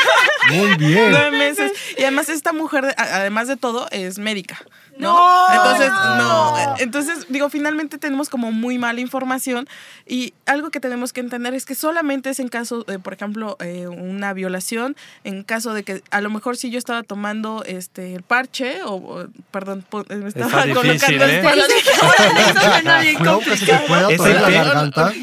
[0.50, 1.10] Muy bien.
[1.10, 1.72] Nueve meses.
[1.96, 4.58] Y además esta mujer, además de todo, es médica.
[4.98, 5.12] ¿No?
[5.16, 5.54] No.
[5.54, 6.74] Entonces, no.
[6.78, 9.68] Entonces, digo, finalmente tenemos como muy mala información
[10.06, 13.56] y algo que tenemos que entender es que solamente es en caso de, por ejemplo,
[13.60, 18.14] eh, una violación, en caso de que a lo mejor si yo estaba tomando este
[18.14, 21.36] el parche o, o, perdón, po- me estaba difícil, colocando ¿eh?
[21.36, 23.02] el te la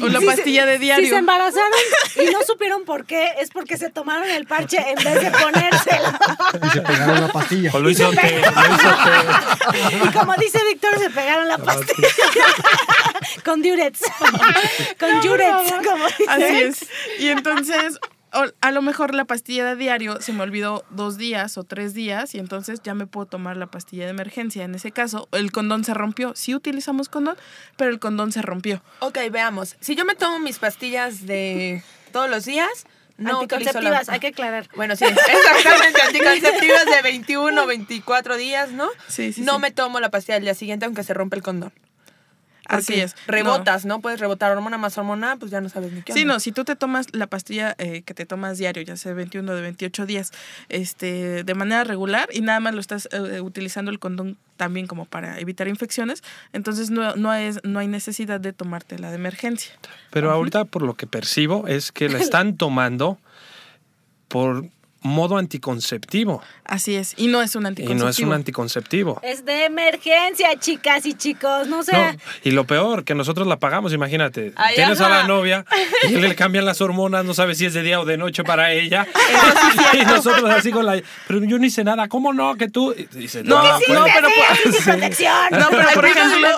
[0.02, 1.04] o la Si pastilla de diario.
[1.04, 1.70] Si se embarazaron
[2.16, 6.08] y no supieron por qué, es porque se tomaron el parche en vez de ponérselo.
[6.66, 7.70] Y se pegaron la pastilla.
[7.74, 8.88] O lo hizo té, lo hizo.
[10.04, 12.08] Y como dice Víctor, se pegaron la pastilla.
[13.44, 14.00] Con diurets.
[14.98, 16.24] Con diurets, como dice.
[16.28, 16.86] Así es.
[17.18, 17.98] Y entonces,
[18.32, 21.94] o- a lo mejor la pastilla de diario se me olvidó dos días o tres
[21.94, 24.64] días y entonces ya me puedo tomar la pastilla de emergencia.
[24.64, 26.34] En ese caso, el condón se rompió.
[26.34, 27.36] Sí utilizamos condón,
[27.76, 28.82] pero el condón se rompió.
[29.00, 29.76] Ok, veamos.
[29.80, 32.86] Si yo me tomo mis pastillas de todos los días,
[33.16, 34.14] no Anticonceptivas, la...
[34.14, 34.68] hay que aclarar.
[34.74, 38.88] Bueno, sí, exactamente, anticonceptivas de 21 o 24 días, ¿no?
[39.08, 39.60] Sí, sí, no sí.
[39.60, 41.72] me tomo la pastilla al día siguiente aunque se rompe el condón.
[42.68, 43.14] Así es.
[43.26, 44.00] Rebotas, ¿no?
[44.00, 46.34] Puedes rebotar hormona más hormona, pues ya no sabes ni qué Sí, onda.
[46.34, 49.16] no, si tú te tomas la pastilla eh, que te tomas diario, ya sea de
[49.16, 50.32] 21 o de 28 días,
[50.68, 55.04] este, de manera regular y nada más lo estás eh, utilizando el condón también como
[55.04, 59.72] para evitar infecciones, entonces no, no, es, no hay necesidad de tomarte la de emergencia.
[60.10, 63.18] Pero ahorita por lo que percibo es que la están tomando
[64.28, 64.64] por
[65.02, 66.42] modo anticonceptivo.
[66.64, 68.04] Así es, y no es un Y anticonceptivo.
[68.04, 69.20] no es un anticonceptivo.
[69.22, 71.68] Es de emergencia, chicas y chicos.
[71.68, 71.92] No sé.
[71.92, 74.52] No, y lo peor, que nosotros la pagamos, imagínate.
[74.56, 75.66] Ay, Tienes a la novia
[76.08, 78.72] y le cambian las hormonas, no sabes si es de día o de noche para
[78.72, 79.06] ella.
[79.92, 81.00] y nosotros así con la...
[81.26, 82.56] Pero yo no hice nada, ¿cómo no?
[82.56, 82.92] Que tú...
[82.92, 85.34] Y dice, No, no, no, pero Sí, por, protección.
[85.50, 86.48] no, pero por ejemplo.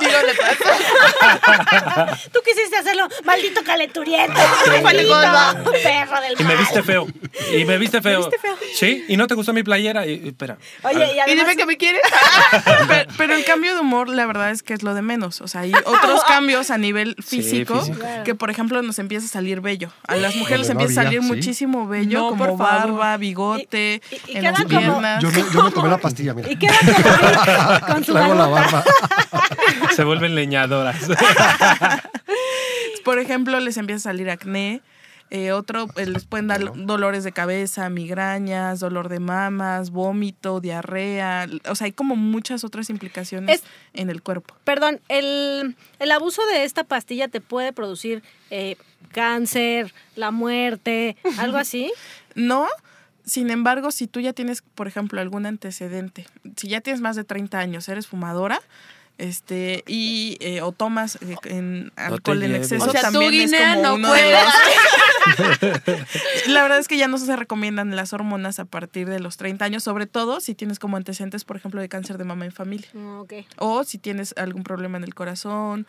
[2.33, 4.41] Tú quisiste hacerlo, maldito calenturiento.
[4.67, 7.07] Vale, Maldito perro del Y me viste feo.
[7.53, 8.19] Y me viste feo.
[8.19, 8.57] viste feo.
[8.75, 9.96] Sí, y no te gustó mi playera.
[10.05, 10.59] Y, y espera.
[10.83, 12.03] Oye, y Y además, dime que me quieres.
[12.89, 15.41] pero, pero el cambio de humor, la verdad es que es lo de menos.
[15.41, 17.83] O sea, hay otros cambios a nivel Sí, físico,
[18.25, 19.91] que, por ejemplo, nos empieza a salir vello.
[20.09, 21.27] A las mujeres les empieza a salir sí.
[21.27, 25.23] muchísimo vello, No, como por barba, bigote, Y- y- y en las como- piernas.
[25.23, 26.51] Yo me, yo me tomé la pastilla, mira.
[26.51, 28.85] y queda como con su la barba.
[29.95, 30.97] Se vuelven leñadoras.
[33.05, 34.81] Por ejemplo, les empieza a salir acné.
[35.31, 41.47] Eh, otro, eh, les pueden dar dolores de cabeza, migrañas, dolor de mamas, vómito, diarrea.
[41.69, 44.55] O sea, hay como muchas otras implicaciones Es- en el cuerpo.
[44.65, 48.77] Perdón, el, el abuso de esta pastilla te puede producir eh,
[49.11, 51.93] cáncer, la muerte, algo así.
[52.37, 52.69] No,
[53.25, 57.25] sin embargo, si tú ya tienes, por ejemplo, algún antecedente, si ya tienes más de
[57.25, 58.61] 30 años, eres fumadora,
[59.19, 63.61] este, y eh, o tomas eh, en alcohol en exceso, O sea, tú, también es
[63.75, 64.45] como no uno de puedes.
[64.45, 66.07] los-
[66.49, 69.65] La verdad es que ya no se recomiendan las hormonas a partir de los 30
[69.65, 72.89] años, sobre todo si tienes como antecedentes, por ejemplo, de cáncer de mama en familia.
[73.19, 73.33] Ok.
[73.59, 75.87] O si tienes algún problema en el corazón,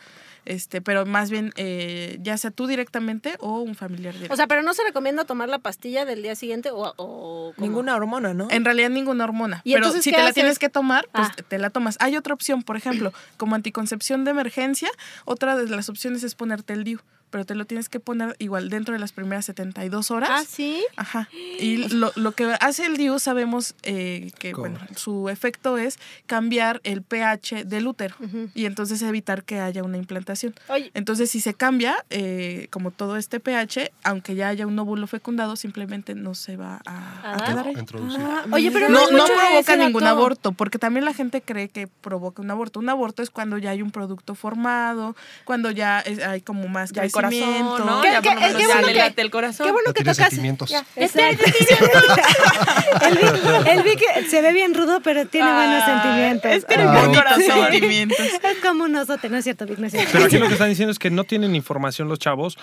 [0.48, 4.32] este, pero más bien eh, ya sea tú directamente o un familiar directo.
[4.32, 6.94] O sea, pero no se recomienda tomar la pastilla del día siguiente o...
[6.96, 7.52] o.
[7.56, 8.48] Ninguna hormona, ¿no?
[8.50, 9.60] En realidad ninguna hormona.
[9.64, 11.42] ¿Y pero entonces si te la tienes que tomar, pues Ah.
[11.48, 11.96] te la tomas.
[12.00, 14.90] Hay otra opción, por ejemplo, como anticoncepción de emergencia.
[15.24, 17.00] Otra de las opciones es ponerte el DIU,
[17.30, 20.30] pero te lo tienes que poner igual dentro de las primeras 72 horas.
[20.32, 20.84] Ah, sí.
[20.96, 21.28] Ajá.
[21.60, 24.68] Y lo, lo que hace el DIU sabemos eh, que ¿Cómo?
[24.70, 28.14] bueno, su efecto es cambiar el pH del útero
[28.54, 30.54] y entonces evitar que haya una implantación.
[30.68, 35.06] Oye, Entonces, si se cambia, eh, como todo este pH, aunque ya haya un óvulo
[35.06, 37.36] fecundado, simplemente no se va a, ¿Ah?
[37.40, 37.74] a quedar ahí.
[37.78, 38.20] Introducir.
[38.52, 40.16] oye, pero No, no provoca ningún dato.
[40.16, 42.80] aborto, porque también la gente cree que provoca un aborto.
[42.80, 46.92] Un aborto es cuando ya hay un producto formado, cuando ya es- hay como más
[46.92, 47.02] Ya.
[47.22, 48.00] Corazón, ¿no?
[48.02, 48.20] ¿Qué-
[48.66, 49.66] bueno le que- late el corazón.
[49.66, 50.28] Qué bueno que tiene tocas.
[50.28, 50.72] sentimientos.
[50.96, 51.44] Exacto.
[53.06, 56.50] el, Vic, el Vic se ve bien rudo, pero tiene buenos sentimientos.
[56.52, 57.06] es que eres Ah.
[57.14, 57.42] corazón.
[57.70, 58.18] sentimientos.
[58.20, 60.10] Es como un osote, no es cierto, Vic, no es cierto.
[60.12, 62.58] Pero aquí lo que están diciendo es que no tienen información los chavos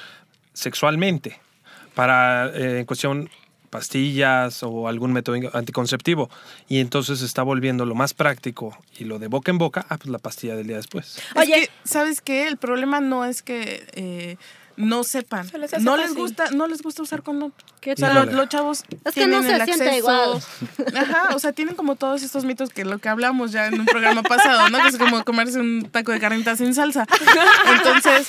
[0.53, 1.39] sexualmente
[1.93, 3.29] para, eh, en cuestión,
[3.75, 6.29] pastillas o algún método anticonceptivo.
[6.69, 10.09] Y entonces está volviendo lo más práctico y lo de boca en boca, ah, pues
[10.09, 11.21] la pastilla del día después.
[11.35, 11.69] Oye, Oye.
[11.83, 12.47] ¿sabes qué?
[12.47, 14.37] El problema no es que eh,
[14.77, 15.47] no sepan.
[15.47, 17.53] Se les hace no les gusta, no les gusta usar condón.
[17.81, 19.95] ¿Qué O sea, los chavos Es que tienen no se el acceso.
[19.97, 20.39] igual.
[20.95, 23.85] Ajá, o sea, tienen como todos estos mitos que lo que hablamos ya en un
[23.85, 24.81] programa pasado, ¿no?
[24.81, 27.05] Que es como comerse un taco de carnitas sin salsa.
[27.75, 28.27] Entonces,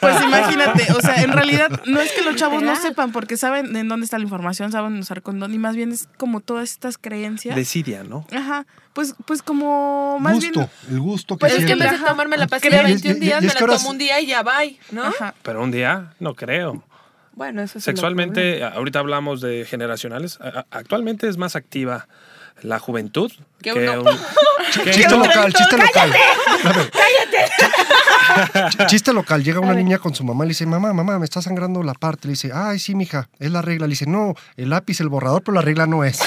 [0.00, 3.74] pues imagínate, o sea, en realidad no es que los chavos no sepan porque saben
[3.76, 6.98] en dónde está la información, saben usar condón y más bien es como todas estas
[6.98, 7.54] creencias.
[7.56, 8.26] Desidia, ¿no?
[8.32, 11.92] Ajá, pues pues como más gusto, bien el gusto que Pues es que en vez
[11.92, 14.20] de tomarme la pastilla Creo- 21 y- y- días, y me la tomo un día
[14.20, 15.02] y ya bye, ¿no?
[15.04, 15.34] Ajá.
[15.42, 15.83] Pero un día,
[16.20, 16.82] no creo.
[17.32, 20.38] Bueno, eso es Sexualmente, ahorita hablamos de generacionales,
[20.70, 22.06] actualmente es más activa
[22.62, 24.10] la juventud Que que, uno.
[24.12, 24.18] un-
[24.84, 26.12] que Chiste un- local, chiste local.
[26.62, 27.52] ¡Cállate!
[28.86, 29.42] Chiste local.
[29.44, 31.94] Llega una niña con su mamá y le dice, mamá, mamá, me está sangrando la
[31.94, 32.26] parte.
[32.28, 33.86] Le dice, ay, sí, mija, es la regla.
[33.86, 36.20] Le dice, no, el lápiz, el borrador, pero la regla no es.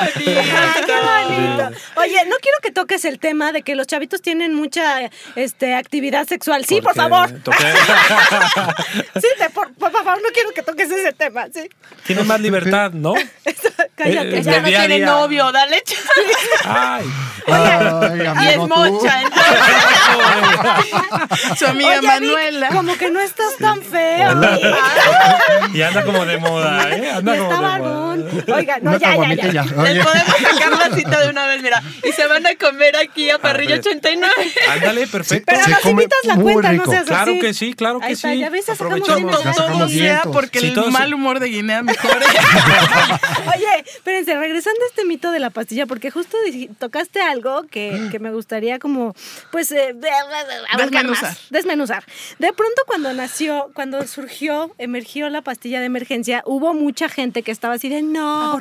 [0.00, 1.70] Ay, qué bonito.
[1.96, 6.26] Oye, no quiero que toques el tema de que los chavitos tienen mucha este, actividad
[6.26, 6.64] sexual.
[6.64, 7.28] Sí, por favor.
[7.42, 7.56] toqué-
[9.20, 11.46] Sí, te- por, por favor, no quiero que toques ese tema.
[11.52, 11.68] Sí.
[12.06, 13.12] Tiene más libertad, ¿no?
[13.96, 14.36] Cállate.
[14.36, 15.06] Eh, Es que no tiene día.
[15.06, 16.02] novio, dale chance.
[16.64, 17.04] Ay,
[17.48, 19.56] Ay, Y es mocha, entonces.
[21.58, 22.68] Su amiga Oye, Vic, Manuela.
[22.68, 24.40] como que no estás tan feo.
[25.72, 27.10] y anda como de moda, ¿eh?
[27.10, 28.24] Anda como Está de barbón.
[28.46, 28.56] moda.
[28.56, 29.50] Oiga, no, Una ya, ya, ya.
[29.64, 29.85] ya.
[29.86, 29.94] Oye.
[29.94, 31.82] Les podemos sacar la cita de una vez, mira.
[32.04, 33.86] Y se van a comer aquí a Parrilla pues.
[33.86, 34.32] 89.
[34.70, 35.44] Ándale, perfecto.
[35.52, 36.84] Pero Se nos come invitas la cuenta, rico.
[36.86, 37.40] no seas Claro así.
[37.40, 38.38] que sí, claro que Ahí está, sí.
[38.38, 39.42] ya ves, Aprovechamos.
[39.56, 42.26] Todo sea porque Sí, el mal humor de Guinea mejore.
[43.56, 46.36] Oye, espérense, regresando a este mito de la pastilla, porque justo
[46.78, 49.14] tocaste algo que, que me gustaría como,
[49.52, 49.94] pues, eh,
[50.76, 51.30] Desmenuzar.
[51.30, 52.04] más, desmenuzar.
[52.38, 57.50] De pronto cuando nació, cuando surgió, emergió la pastilla de emergencia, hubo mucha gente que
[57.52, 58.58] estaba así de, no,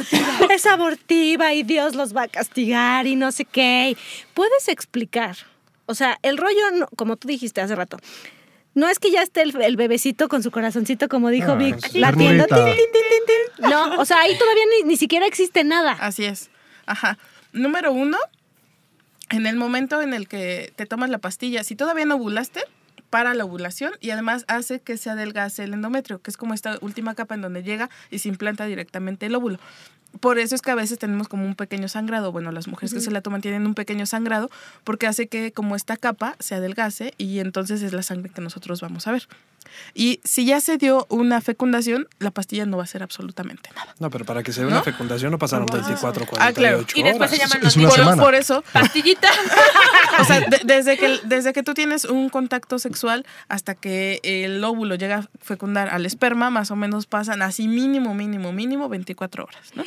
[0.49, 3.95] es abortiva y Dios los va a castigar y no sé qué.
[4.34, 5.36] ¿Puedes explicar?
[5.86, 7.97] O sea, el rollo, no- como tú dijiste hace rato,
[8.74, 11.78] no es que ya esté el, el bebecito con su corazoncito, como dijo Ah, Vic,
[11.93, 12.45] latiendo.
[12.45, 12.76] tin, tin,
[13.61, 13.70] tin.
[13.70, 15.93] No, o sea, ahí todavía ni, ni siquiera existe nada.
[15.93, 16.49] Así es.
[16.86, 17.18] Ajá.
[17.53, 18.18] Número uno,
[19.30, 22.61] en el momento en el que te tomas la pastilla, si todavía no ovulaste,
[23.09, 26.78] para la ovulación y además hace que se adelgace el endometrio, que es como esta
[26.82, 29.57] última capa en donde llega y se implanta directamente el óvulo.
[30.20, 32.32] Por eso es que a veces tenemos como un pequeño sangrado.
[32.32, 34.49] Bueno, las mujeres que se la toman tienen un pequeño sangrado
[34.84, 38.82] porque hace que como esta capa se adelgace y entonces es la sangre que nosotros
[38.82, 39.28] vamos a ver.
[39.93, 43.93] Y si ya se dio una fecundación, la pastilla no va a hacer absolutamente nada.
[43.99, 46.86] No, pero para que se dé una fecundación no pasaron 24, 48 Ah, claro.
[46.95, 47.49] Y después se horas.
[47.49, 47.95] llaman Es los una niños.
[47.95, 48.24] Por, semana.
[48.24, 49.30] por eso, Pastillita.
[50.20, 54.63] o sea, de- desde, que, desde que tú tienes un contacto sexual hasta que el
[54.63, 59.43] óvulo llega a fecundar al esperma, más o menos pasan así mínimo, mínimo, mínimo 24
[59.45, 59.84] horas, ¿no?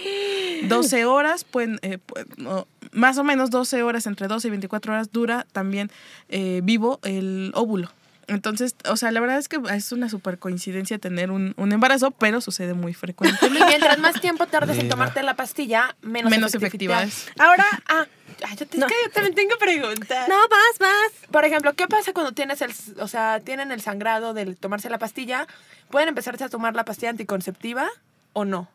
[0.64, 1.98] 12 horas, pueden, eh,
[2.36, 5.90] no, más o menos 12 horas, entre 12 y 24 horas dura también
[6.28, 7.90] eh, vivo el óvulo.
[8.28, 12.10] Entonces, o sea, la verdad es que es una super coincidencia tener un, un embarazo,
[12.12, 13.46] pero sucede muy frecuente.
[13.46, 17.26] Y mientras más tiempo tardes en tomarte la pastilla, menos, Menos efectiva es.
[17.38, 18.06] Ahora, Ah,
[18.46, 20.28] ay, yo, te- es que yo también tengo preguntas.
[20.28, 21.28] no, vas, vas.
[21.30, 24.98] Por ejemplo, ¿qué pasa cuando tienes el, o sea, tienen el sangrado de tomarse la
[24.98, 25.46] pastilla?
[25.90, 27.88] ¿Pueden empezarse a tomar la pastilla anticonceptiva
[28.34, 28.68] o no?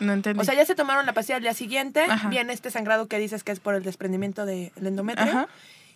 [0.00, 0.40] No entendí.
[0.40, 2.28] O sea, ya se tomaron la pastilla al día siguiente, Ajá.
[2.30, 5.28] viene este sangrado que dices que es por el desprendimiento del endometrio.
[5.28, 5.48] Ajá.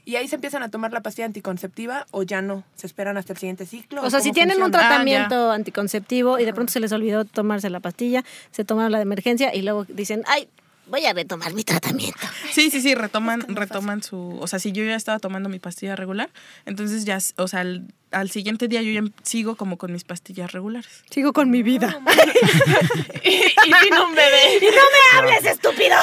[0.05, 3.33] Y ahí se empiezan a tomar la pastilla anticonceptiva o ya no, se esperan hasta
[3.33, 4.03] el siguiente ciclo.
[4.03, 4.89] O sea, si ¿Cómo tienen un funciona?
[4.89, 9.03] tratamiento anticonceptivo y de pronto se les olvidó tomarse la pastilla, se tomaron la de
[9.03, 10.49] emergencia y luego dicen, ay,
[10.87, 12.19] voy a retomar mi tratamiento.
[12.53, 14.39] Sí, sí, sí, retoman, retoman su.
[14.41, 16.29] O sea, si yo ya estaba tomando mi pastilla regular,
[16.67, 20.53] entonces ya, o sea, al, al siguiente día yo ya sigo como con mis pastillas
[20.53, 21.03] regulares.
[21.11, 21.89] Sigo con mi vida.
[23.25, 24.59] y, y sin un bebé.
[24.61, 25.97] ¡Y no me hables, estúpido!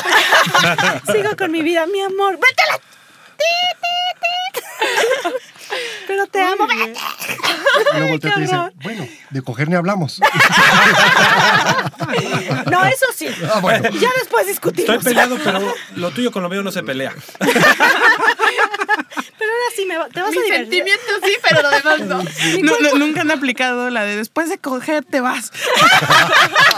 [1.11, 2.33] Sigo con mi vida, mi amor.
[2.33, 2.79] ¡Vete a la...
[3.41, 3.49] ti,
[3.81, 3.87] ti,
[4.53, 4.61] ti!
[6.07, 6.99] Pero te amo, vete.
[7.93, 10.19] Y luego te dice, bueno, de coger ni hablamos.
[12.69, 13.27] No, eso sí.
[13.53, 13.89] Ah, bueno.
[13.99, 14.89] Ya después discutimos.
[14.95, 17.13] Estoy peleado, pero lo tuyo con lo mío no se pelea.
[17.39, 17.61] Pero
[19.53, 20.83] ahora sí me va- te vas Mis a divertir.
[20.83, 22.23] sentimientos sí, pero lo demás no.
[22.63, 25.51] No, no, nunca han aplicado la de después de coger te vas.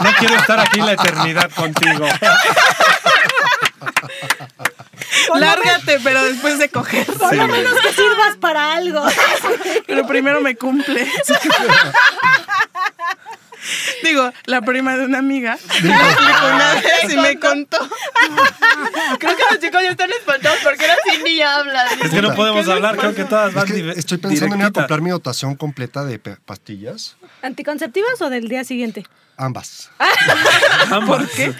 [0.00, 2.06] No quiero estar aquí la eternidad contigo.
[5.38, 7.06] Lárgate, pero después de coger.
[7.06, 9.02] Por lo menos que sirvas para algo.
[9.86, 11.06] Pero primero me cumple.
[14.02, 17.78] Digo, la prima de una amiga me explicó una vez y me contó.
[19.18, 21.86] Creo que los chicos ya están espantados porque ahora sí ni hablan.
[22.02, 24.60] Es que no podemos hablar, creo que todas Es van que dire- estoy pensando en
[24.60, 24.82] ir a directitas.
[24.82, 27.16] comprar mi dotación completa de pastillas.
[27.42, 29.06] ¿Anticonceptivas o del día siguiente?
[29.38, 29.90] Ambas.
[30.90, 31.06] Ambas.
[31.06, 31.54] ¿Por qué?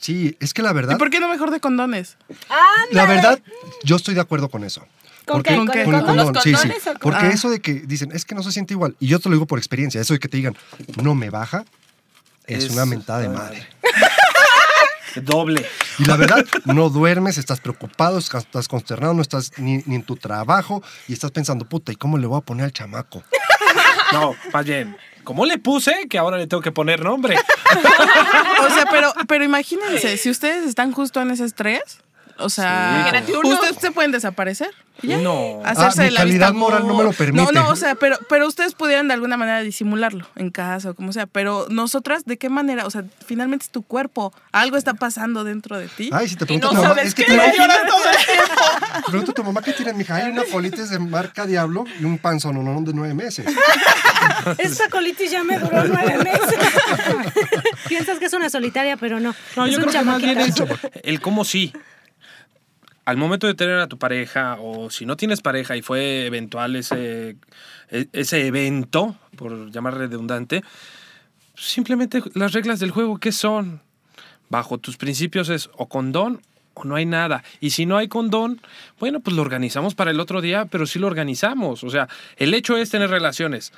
[0.00, 2.16] Sí, es que la ¿Y verdad, por qué no mejor de condones?
[2.92, 3.40] la verdad,
[3.84, 4.86] yo estoy de acuerdo con eso.
[5.26, 5.56] ¿Con Porque- qué?
[5.56, 5.80] ¿Con ¿Con qué?
[5.80, 6.24] el Con el condón?
[6.32, 6.90] condón, ¿Los sí, sí.
[7.02, 7.30] Porque Ah.
[7.32, 8.96] eso de que dicen, es que no se siente igual.
[9.00, 10.00] Y yo te lo digo por experiencia.
[10.00, 10.56] Eso de que te digan,
[11.02, 11.64] no me baja,
[12.46, 13.66] es, Es- una mentada de madre.
[15.22, 15.66] Doble.
[15.98, 20.16] Y la verdad, no duermes, estás preocupado, estás consternado, no estás ni, ni en tu
[20.16, 23.22] trabajo y estás pensando, puta, ¿y cómo le voy a poner al chamaco?
[24.10, 24.96] No, más bien.
[25.28, 27.36] ¿Cómo le puse que ahora le tengo que poner nombre?
[28.64, 32.00] O sea, pero, pero imagínense, si ustedes están justo en ese estrés,
[32.38, 34.70] o sea, Sí, ustedes se pueden desaparecer.
[35.02, 35.18] y ya.
[35.18, 35.60] No.
[35.64, 37.44] Hacerse Ah, mi la calidad vista moral no me lo permite.
[37.44, 40.94] No, no, o sea, pero, pero ustedes pudieran de alguna manera disimularlo en casa o
[40.94, 41.26] como sea.
[41.26, 42.86] Pero nosotras, ¿de qué manera?
[42.86, 44.32] O sea, finalmente es tu cuerpo.
[44.52, 46.10] Algo está pasando dentro de ti.
[46.12, 47.78] Ay, si te Y pregunto no a tu mamá, sabes es que qué, te lloras
[47.86, 48.62] todo el tiempo.
[48.94, 50.16] Te pregunto a tu mamá qué tiene, mija.
[50.16, 53.46] Hay una colitis de marca Diablo y un panzón no, de nueve meses.
[54.58, 56.58] Esta colitis ya me duró nueve meses.
[57.88, 59.34] Piensas que es una solitaria, pero no.
[59.56, 60.38] No, es yo un creo que más bien
[61.02, 61.72] el cómo sí.
[63.08, 66.76] Al momento de tener a tu pareja, o si no tienes pareja y fue eventual
[66.76, 67.36] ese,
[67.88, 70.62] e- ese evento, por llamar redundante,
[71.54, 73.80] simplemente las reglas del juego, ¿qué son?
[74.50, 76.42] Bajo tus principios es o condón
[76.74, 77.42] o no hay nada.
[77.60, 78.60] Y si no hay condón,
[79.00, 81.84] bueno, pues lo organizamos para el otro día, pero sí lo organizamos.
[81.84, 83.72] O sea, el hecho es tener relaciones,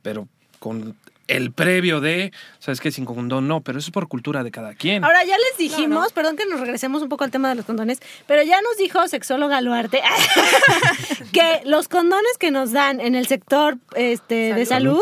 [0.00, 0.28] pero
[0.60, 0.96] con
[1.36, 2.90] el previo de, ¿sabes qué?
[2.90, 5.04] Sin condón no, pero eso es por cultura de cada quien.
[5.04, 8.00] Ahora ya les dijimos, perdón que nos regresemos un poco al tema de los condones,
[8.26, 10.02] pero ya nos dijo sexóloga Luarte
[11.60, 15.00] que los condones que nos dan en el sector este, de salud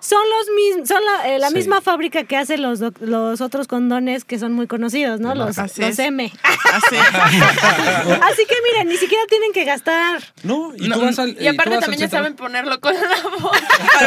[0.00, 1.54] son los mismos, son la, eh, la Sí.
[1.54, 5.34] misma fábrica que hace los, los otros condones que son muy conocidos, ¿no?
[5.34, 5.98] Los, Así los.
[5.98, 6.32] M.
[6.42, 6.96] Así.
[8.22, 10.22] Así que miren, ni siquiera tienen que gastar.
[10.42, 11.40] No, y No, tú vas al.
[11.40, 13.58] Y aparte tú vas al también ya saben ponerlo con la boca.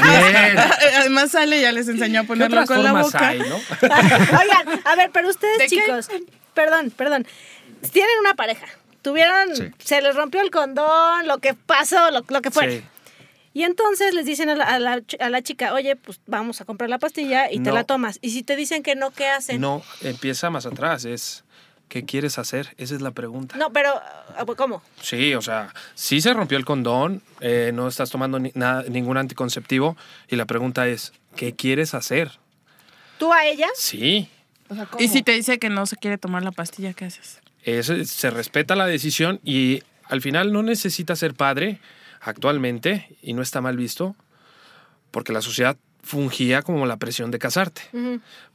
[1.00, 3.28] Además sale, ya les enseñó a ¿Qué ponerlo otras con la boca.
[3.28, 3.56] hay, no?
[3.82, 6.08] Oigan, a ver, pero ustedes, chicos,
[6.54, 7.26] perdón, perdón,
[7.92, 8.66] tienen una pareja.
[9.06, 9.72] Tuvieron, Sí.
[9.78, 12.72] se les rompió el condón, lo que pasó, lo, lo que fuera.
[12.72, 12.84] Sí.
[13.54, 16.60] Y entonces les dicen a la, a la ch- a la chica, oye, pues vamos
[16.60, 18.18] a comprar la pastilla y te la tomas.
[18.22, 19.62] Y si te dicen que no, ¿qué hacen?
[19.62, 21.06] No, empieza más atrás.
[21.06, 21.44] Es.
[21.88, 22.74] ¿Qué quieres hacer?
[22.78, 23.56] Esa es la pregunta.
[23.58, 24.82] No, pero, ah, ¿cómo?
[25.02, 29.18] Sí, o sea, sí se rompió el condón, eh, no estás tomando ni- nada, ningún
[29.18, 29.96] anticonceptivo
[30.28, 32.32] y la pregunta es, ¿qué quieres hacer?
[33.20, 33.68] ¿Tú a ella?
[33.78, 34.28] Sí,
[34.98, 37.40] Y si te dice que no se quiere tomar la pastilla, ¿qué haces?
[37.66, 41.80] Es- se respeta la decisión y al final no necesitas ser padre
[42.22, 44.16] actualmente y no está mal visto
[45.12, 47.82] porque la sociedad fungía como la presión de casarte.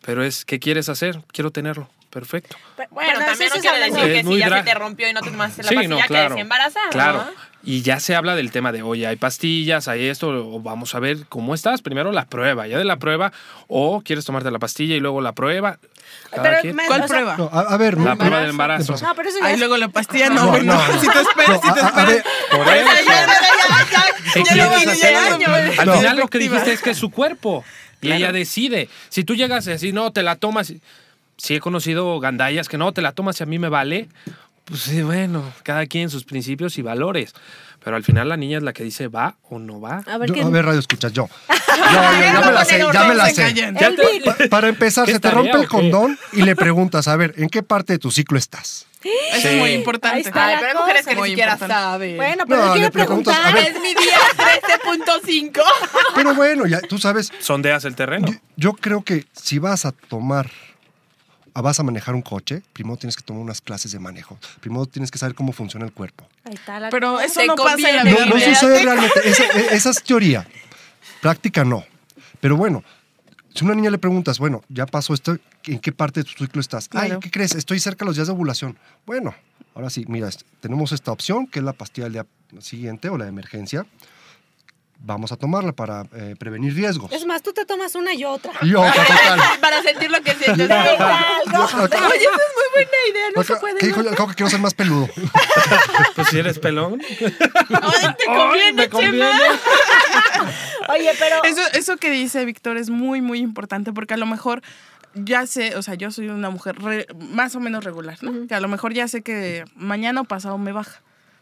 [0.02, 1.22] Pero es, ¿qué quieres hacer?
[1.32, 1.88] Quiero tenerlo.
[2.10, 2.56] Perfecto.
[2.76, 5.08] Pero- Bueno, pero también no es quiere decir que si muy ya se te rompió
[5.08, 6.28] y no te tomaste la Sí, pastilla, no, claro.
[6.30, 6.88] quedes embarazada.
[6.90, 7.18] Claro.
[7.18, 7.50] ¿no?
[7.62, 10.98] Y ya se habla del tema de, oye, hay pastillas, hay esto, o vamos a
[10.98, 11.82] ver cómo estás.
[11.82, 13.32] Primero la prueba, ya de la prueba,
[13.68, 15.78] o quieres tomarte la pastilla y luego la prueba.
[16.34, 17.36] Pero me- ¿Cuál o sea, prueba?
[17.36, 18.96] No, a, a ver, La prueba del embarazo.
[19.00, 20.80] No, pero eso ya es- luego la pastilla no, No.
[21.00, 22.06] Si te esperas, no, si te a- a- a esperas.
[22.06, 22.90] ver, Por eso.
[25.80, 25.94] Al No.
[25.98, 27.64] final lo que dijiste es que es su cuerpo
[28.00, 28.88] y ella decide.
[29.10, 30.72] Si tú llegas y así, no, te la tomas.
[31.42, 34.08] Sí he conocido gandallas que no, te la tomas y a mí me vale.
[34.66, 37.32] Pues sí, bueno, cada quien sus principios y valores.
[37.82, 40.02] Pero al final la niña es la que dice va o no va.
[40.06, 41.28] A ver, Yo- a ver, radio escuchas, yo.
[41.80, 43.42] Yo, yo, ya me la sé, ya me la sé.
[43.42, 43.74] callan.
[43.74, 47.16] Ya te- Pa- Para empezar, ¿Qué se te rompe el condón y le preguntas, a
[47.16, 48.86] ver, ¿en qué parte de tu ciclo estás?
[49.32, 50.16] Eso es muy importante.
[50.16, 52.16] Ahí está Ay, la pero hay mujeres que ni siquiera saben.
[52.18, 53.54] Bueno, pero No, a preguntar.
[53.54, 53.68] ver.
[53.68, 55.62] es mi día 13.5.
[56.14, 58.28] Pero bueno, ya tú sabes, Sondeas el terreno.
[58.28, 60.50] yo, yo creo que si vas a tomar,
[61.54, 64.38] vas a manejar un coche, primero tienes que tomar unas clases de manejo.
[64.60, 66.26] Primero tienes que saber cómo funciona el cuerpo.
[66.44, 67.24] Ahí está la Pero cosa.
[67.26, 69.20] eso Te no pasa en la vida No, no sucede realmente.
[69.24, 70.46] Esa, e- esa es teoría.
[71.20, 71.84] Práctica no.
[72.40, 72.82] Pero bueno,
[73.54, 76.44] si a una niña le preguntas, bueno, ya pasó esto, ¿en qué parte de tu
[76.44, 76.88] ciclo estás?
[76.92, 77.20] Ay, Claro.
[77.20, 77.54] ¿qué crees?
[77.54, 78.78] Estoy cerca de los días de ovulación.
[79.06, 79.34] Bueno,
[79.74, 80.30] ahora sí, mira,
[80.60, 82.26] tenemos esta opción, que es la pastilla del día
[82.60, 83.86] siguiente o la de emergencia.
[85.02, 87.10] Vamos a tomarla para eh, prevenir riesgos.
[87.10, 88.52] Es más, tú te tomas una y otra.
[88.60, 89.40] Y otra, total.
[89.60, 90.70] Para sentir lo que sientes.
[90.70, 93.26] Oye, esa es muy buena idea.
[93.34, 93.78] No se puede.
[93.78, 94.02] ¿Qué dijo?
[94.02, 95.08] Yo acabo que quiero ser más peludo.
[96.14, 97.00] Pues si eres pelón.
[97.00, 99.18] Ay, te conviene, me conviene.
[99.18, 100.50] Chema.
[100.90, 101.44] Oye, pero.
[101.44, 104.60] Eso, eso que dice Víctor es muy, muy importante porque a lo mejor
[105.14, 108.46] ya sé, o sea, yo soy una mujer re- más o menos regular, ¿no?
[108.46, 111.00] Que a lo mejor ya sé que mañana o pasado me baja.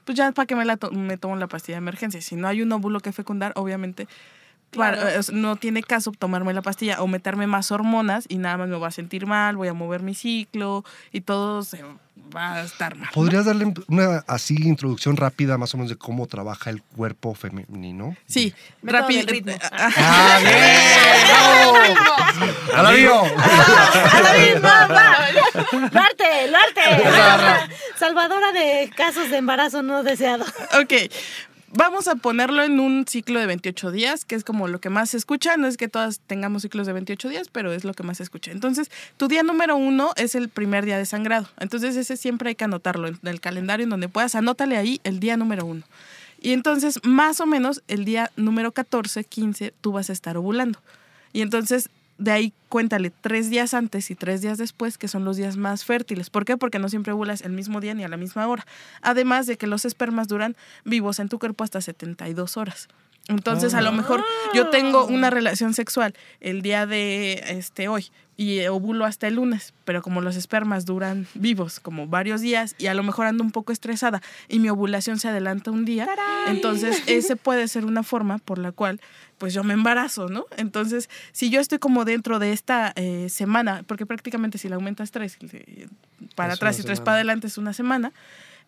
[0.09, 2.23] Pues ya para que me, la to- me tomo la pastilla de emergencia.
[2.23, 4.09] Si no hay un óvulo que fecundar, obviamente
[4.75, 8.69] para- eh, no tiene caso tomarme la pastilla o meterme más hormonas y nada más
[8.71, 10.83] me voy a sentir mal, voy a mover mi ciclo
[11.13, 11.85] y todo se
[12.35, 13.07] va a estar mal.
[13.07, 13.13] ¿no?
[13.13, 18.17] ¿Podrías darle una así introducción rápida más o menos de cómo trabaja el cuerpo femenino?
[18.27, 19.21] Sí, rápido.
[19.21, 19.53] del ritmo.
[19.73, 21.97] ¡Ah, bien!
[22.75, 23.25] ¡A la vivo!
[23.25, 24.89] ¡A la va!
[25.93, 26.49] ¡Larte!
[26.51, 27.75] ¡Larte!
[27.97, 30.45] Salvadora de casos de embarazo no deseado.
[30.81, 31.11] Ok.
[31.71, 35.11] Vamos a ponerlo en un ciclo de 28 días, que es como lo que más
[35.11, 35.59] se escucha.
[35.59, 38.23] No es que todas tengamos ciclos de 28 días, pero es lo que más se
[38.23, 38.53] escucha.
[38.53, 41.47] Entonces, tu día número uno es el primer día de sangrado.
[41.61, 44.35] Entonces, ese siempre hay que anotarlo en el calendario en donde puedas.
[44.35, 45.83] Anótale ahí el día número uno.
[46.41, 50.79] Y entonces, más o menos, el día número 14, 15, tú vas a estar ovulando.
[51.35, 55.37] Y entonces, de ahí cuéntale tres días antes y tres días después, que son los
[55.37, 56.31] días más fértiles.
[56.31, 56.57] ¿Por qué?
[56.57, 58.67] Porque no siempre ovulas el mismo día ni a la misma hora.
[59.01, 62.89] Además de que los espermas duran vivos en tu cuerpo hasta 72 horas.
[63.29, 64.25] Entonces, a lo mejor
[64.55, 69.75] yo tengo una relación sexual el día de este hoy y ovulo hasta el lunes,
[69.85, 73.51] pero como los espermas duran vivos como varios días y a lo mejor ando un
[73.51, 76.09] poco estresada y mi ovulación se adelanta un día,
[76.47, 79.01] entonces ese puede ser una forma por la cual
[79.39, 80.47] pues yo me embarazo, ¿no?
[80.57, 85.11] Entonces, si yo estoy como dentro de esta eh, semana, porque prácticamente si la aumentas
[85.11, 85.89] tres eh,
[86.37, 87.05] para Es atrás y tres semana.
[87.05, 88.13] para adelante es una semana,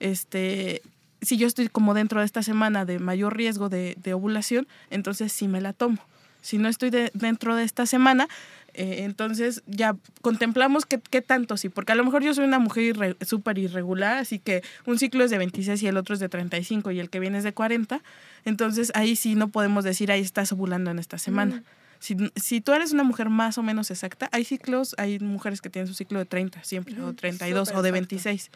[0.01, 0.83] este,
[1.23, 5.33] si yo estoy como dentro de esta semana de mayor riesgo de, de ovulación, entonces
[5.33, 5.99] sí me la tomo.
[6.43, 8.27] Si no estoy de- dentro de esta semana,
[8.73, 12.59] eh, entonces ya contemplamos qué, qué tanto sí, porque a lo mejor yo soy una
[12.59, 16.21] mujer irre- súper irregular, así que un ciclo es de 26 y el otro es
[16.21, 18.01] de 35 y el que viene es de 40,
[18.47, 21.63] entonces ahí sí no podemos decir, ahí estás ovulando en esta semana.
[21.99, 25.69] Si, si tú eres una mujer más o menos exacta, hay ciclos, hay mujeres que
[25.69, 28.51] tienen su ciclo de 30 siempre, o 32 o de 26.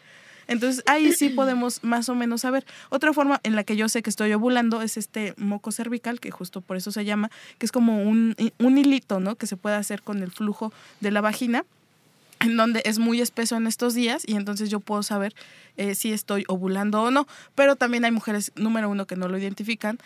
[0.47, 2.65] Entonces ahí sí podemos más o menos saber.
[2.89, 6.31] Otra forma en la que yo sé que estoy ovulando es este moco cervical, que
[6.31, 9.35] justo por eso se llama, que es como un, un hilito, ¿no?
[9.35, 10.71] Que se puede hacer con el flujo
[11.01, 11.65] de la vagina
[12.39, 15.33] en donde es muy espeso en estos días y entonces yo puedo saber
[15.77, 17.27] eh, si estoy ovulando o no.
[17.55, 19.99] Pero también hay mujeres, número uno, que no lo identifican,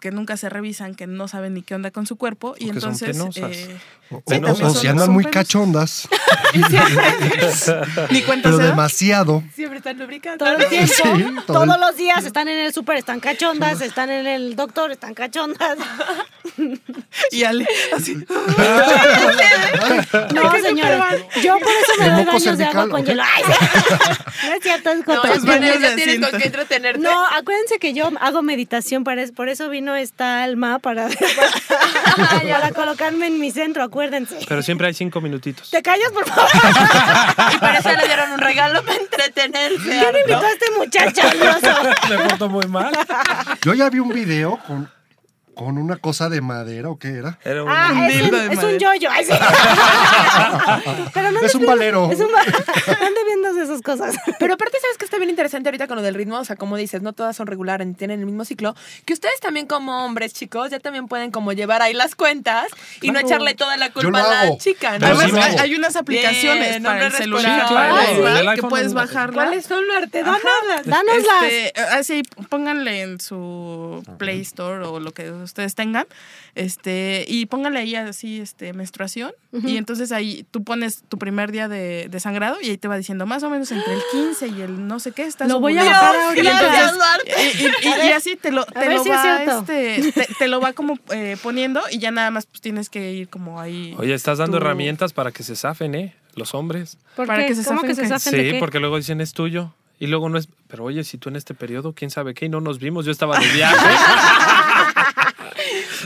[0.00, 2.74] que nunca se revisan, que no saben ni qué onda con su cuerpo y son
[2.76, 3.16] entonces...
[3.36, 3.76] eh,
[4.10, 5.34] O, Sí, o- o si andan muy pelos.
[5.34, 6.08] cachondas,
[8.10, 9.42] ni cuenta pero demasiado.
[9.54, 10.44] Siempre están lubricando.
[10.44, 11.02] Todo el tiempo, Sí,
[11.46, 14.92] todo todos el- los días están en el súper, están cachondas, están en el doctor,
[14.92, 15.76] están cachondas.
[17.30, 18.14] Y Ale, así.
[20.34, 21.10] No, señora,
[21.42, 23.22] yo por eso me doy baños de agua con hielo.
[23.24, 23.42] Ay,
[24.48, 27.00] no es cierto, es No, es baños de con qué entretenerte.
[27.02, 31.08] No, acuérdense que yo hago meditación, para, es- por eso vino esta alma, para,
[32.16, 34.38] para colocarme en mi centro, acuérdense.
[34.48, 35.70] Pero siempre hay cinco minutitos.
[35.70, 36.50] ¿Te callas, por favor?
[37.54, 39.82] Y para eso le dieron un regalo para entretenerse.
[39.82, 41.22] ¿Quién invitó a este muchacho?
[42.08, 42.92] Me porto muy mal.
[43.62, 44.90] Yo ya vi un video con
[45.56, 47.38] con una cosa de madera o qué era.
[47.42, 49.08] Era un- Ah, Un es, un, de es un yoyo.
[49.10, 49.32] Ay, sí.
[51.14, 52.10] Pero no Es un valero.
[52.12, 52.26] Es un
[53.00, 54.14] ¿Dónde viendo esas cosas?
[54.38, 56.38] Pero aparte, ¿sabes que está bien interesante ahorita con lo del ritmo?
[56.38, 58.74] O sea, como dices, no todas son regulares ni tienen el mismo ciclo.
[59.06, 62.66] Que ustedes también como hombres, chicos, ya también pueden como llevar ahí las cuentas
[63.00, 65.06] y no echarle toda la culpa a la chica, ¿no?
[65.06, 67.60] Además, sí hay, unas aplicaciones Bien, para el celular.
[67.62, 68.34] Sí, claro, ¿verdad?
[68.36, 69.44] del que iPhone puedes bajarla.
[69.46, 70.84] Dánoslas.
[70.84, 71.44] Dánoslas.
[71.44, 76.06] Este, así, pónganle en su Play Store o lo que ustedes tengan,
[76.54, 81.66] este, y pónganle ahí así, este, menstruación, y entonces ahí tú pones tu primer día
[81.66, 84.60] de, de sangrado y ahí te va diciendo más o menos entre el 15 y
[84.60, 86.92] el no sé qué estás Lo voy a Y ahorita.
[87.24, 89.60] y, y- y- y así te lo, te lo si es va, cierto.
[89.60, 93.12] este, te, te lo va como eh, poniendo y ya nada más pues tienes que
[93.12, 93.94] ir como ahí.
[93.98, 96.14] Oye, estás dando tu- herramientas para que se zafen, ¿eh?
[96.34, 96.98] Los hombres.
[97.16, 97.48] ¿Por Para qué?
[97.48, 98.58] que se ¿Cómo zafen que se zafen de Sí, qué?
[98.58, 99.72] porque luego dicen es tuyo.
[99.98, 100.48] Y luego no es.
[100.68, 103.12] Pero oye, si tú en este periodo, quién sabe qué, y no nos vimos, yo
[103.12, 103.76] estaba de viaje.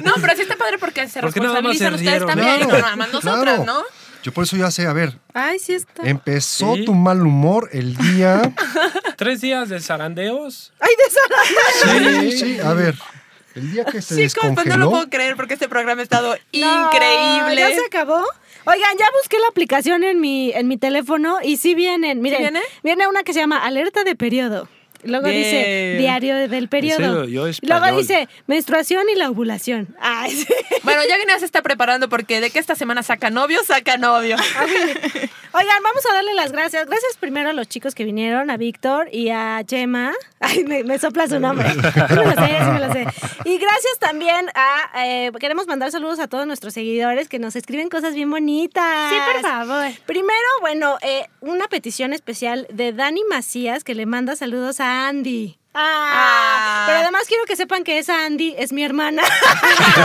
[0.05, 2.29] No, pero sí está padre porque se ¿Por qué nada más responsabilizan se ustedes rieron?
[2.29, 3.65] también, Claro, no nada más nosotras, claro.
[3.65, 3.83] ¿no?
[4.23, 6.03] Yo por eso ya sé, a ver, Ay, sí está.
[6.05, 6.85] empezó Sí.
[6.85, 8.43] tu mal humor el día.
[9.17, 10.73] Tres días de zarandeos.
[10.79, 12.97] Ay, de esa Sí, sí, a ver.
[13.55, 14.91] El día que se Chicos, pues no lo descongeló.
[14.91, 17.61] puedo creer porque este programa ha estado No, increíble.
[17.63, 18.23] ¿Ya se acabó?
[18.67, 22.21] Oigan, ya busqué la aplicación en mi, en mi teléfono y sí vienen.
[22.21, 22.61] Miren, viene?
[22.85, 24.69] viene una que se llama Alerta de Periodo.
[25.05, 25.43] Luego Bien.
[25.43, 27.25] dice Diario del Periodo.
[27.25, 27.51] serio?
[27.63, 29.95] Luego dice Menstruación y la ovulación.
[30.01, 30.47] Ay, sí.
[30.83, 34.37] Bueno, ya Guinea se está preparando porque de que esta semana saca novio, saca novio.
[35.53, 36.87] Oigan, vamos a darle las gracias.
[36.87, 40.13] Gracias primero a los chicos que vinieron, a Víctor y a Chema.
[40.39, 41.69] Ay, me, me sopla su nombre.
[41.71, 43.07] Sí me lo sé, sí me lo sé.
[43.45, 45.05] Y gracias también a...
[45.05, 49.11] eh, queremos mandar saludos a todos nuestros seguidores que nos escriben cosas bien bonitas.
[49.11, 49.87] Sí, por favor.
[50.07, 55.57] Primero, bueno, eh, una petición especial de Dani Macías que le manda saludos a Andy.
[55.73, 59.23] Ah, pero además quiero que sepan que esa Andy es mi hermana.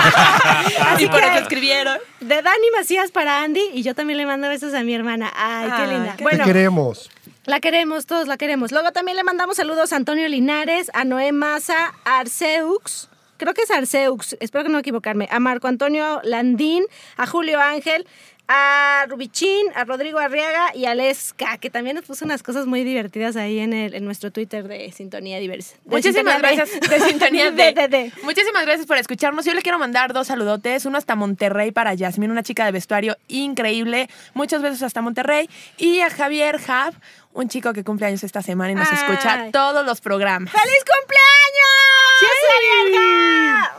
[0.88, 1.98] Así y por que- eso escribieron.
[2.20, 5.32] de Dani Macías para Andy y yo también le mando besos a mi hermana.
[5.36, 6.12] Ay, qué linda.
[6.12, 7.10] qué Te Bueno, queremos.
[7.46, 8.72] la queremos, todos la queremos.
[8.72, 13.64] Luego también le mandamos saludos a Antonio Linares, a Noé Maza, a Arceux, creo que
[13.64, 16.84] es Arceux, espero que no equivocarme, a Marco Antonio Landín,
[17.18, 18.08] a Julio Ángel,
[18.48, 22.84] a Rubichín, a Rodrigo Arriaga y a Lesca, que también nos puso unas cosas muy
[22.84, 25.76] divertidas ahí en, el, en nuestro Twitter de Sintonía Diversa.
[25.84, 27.74] De Muchísimas Sintonía gracias de Sintonía de, de.
[27.74, 28.12] de, de.
[28.24, 29.46] Muchísimas gracias por escucharnos.
[29.46, 30.86] Yo le quiero mandar dos saludotes.
[30.86, 34.10] Uno hasta Monterrey para Yasmín, una chica de vestuario increíble.
[34.34, 35.50] Muchos besos hasta Monterrey.
[35.78, 36.94] Y a Javier Hab,
[37.34, 38.98] un chico que cumple años esta semana y nos Ay.
[38.98, 40.52] escucha todos los programas.
[40.52, 41.26] ¡Feliz cumpleaños!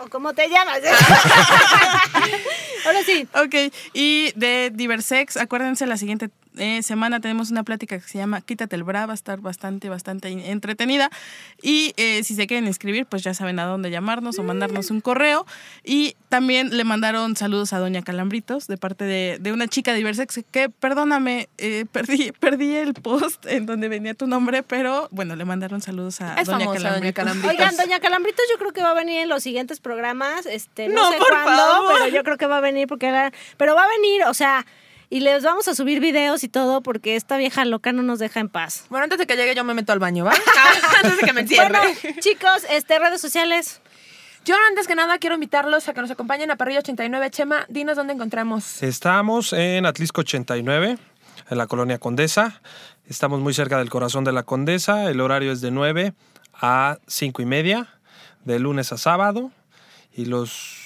[0.04, 0.80] ¿O cómo te llamas?
[2.86, 3.26] Ahora sí.
[3.34, 8.40] Ok, y de Diversex, acuérdense, la siguiente eh, semana tenemos una plática que se llama
[8.40, 11.10] Quítate el bra, va a estar bastante, bastante entretenida.
[11.62, 15.00] Y eh, si se quieren inscribir, pues ya saben a dónde llamarnos o mandarnos un
[15.00, 15.46] correo.
[15.84, 19.98] Y también le mandaron saludos a Doña Calambritos de parte de, de una chica de
[19.98, 25.36] Diversex que, perdóname, eh, perdí, perdí el post en donde venía tu nombre, pero bueno,
[25.36, 27.14] le mandaron saludos a Es Doña famosa Doña Calambritos.
[27.14, 27.50] Calambritos.
[27.50, 30.46] Oigan, Doña Calambritos yo creo que va a venir en los siguientes programas.
[30.46, 31.92] Este, no, No, sé por cuándo, favor.
[32.00, 34.66] pero yo creo que va a venir porque era- pero va a venir, o sea,
[35.08, 38.40] y les vamos a subir videos y todo porque esta vieja loca no nos deja
[38.40, 38.86] en paz.
[38.88, 40.32] Bueno, antes de que llegue yo me meto al baño, ¿va?
[40.96, 41.78] antes de que me encierre.
[41.78, 43.80] Bueno, chicos, este redes sociales.
[44.44, 47.30] Yo antes que nada quiero invitarlos a que nos acompañen a Parrilla 89.
[47.30, 48.80] Chema, dinos dónde encontramos.
[48.80, 50.98] Estamos en Atlisco 89,
[51.50, 52.60] en la colonia Condesa.
[53.08, 55.10] Estamos muy cerca del corazón de la Condesa.
[55.10, 56.14] El horario es de 9
[56.54, 57.88] a 5 y media,
[58.44, 59.50] de lunes a sábado.
[60.12, 60.85] Y los.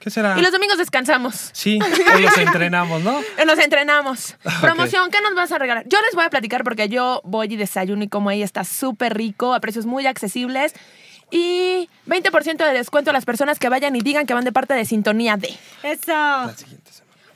[0.00, 0.34] ¿Qué será?
[0.38, 1.50] Y los domingos descansamos.
[1.52, 1.78] Sí,
[2.14, 3.20] hoy los entrenamos, ¿no?
[3.46, 4.36] Nos entrenamos.
[4.60, 5.84] Promoción, ¿qué nos vas a regalar?
[5.86, 9.14] Yo les voy a platicar porque yo voy y desayuno y como ahí está súper
[9.14, 10.74] rico, a precios muy accesibles.
[11.30, 14.74] Y 20% de descuento a las personas que vayan y digan que van de parte
[14.74, 15.56] de Sintonía D.
[15.82, 16.52] Eso.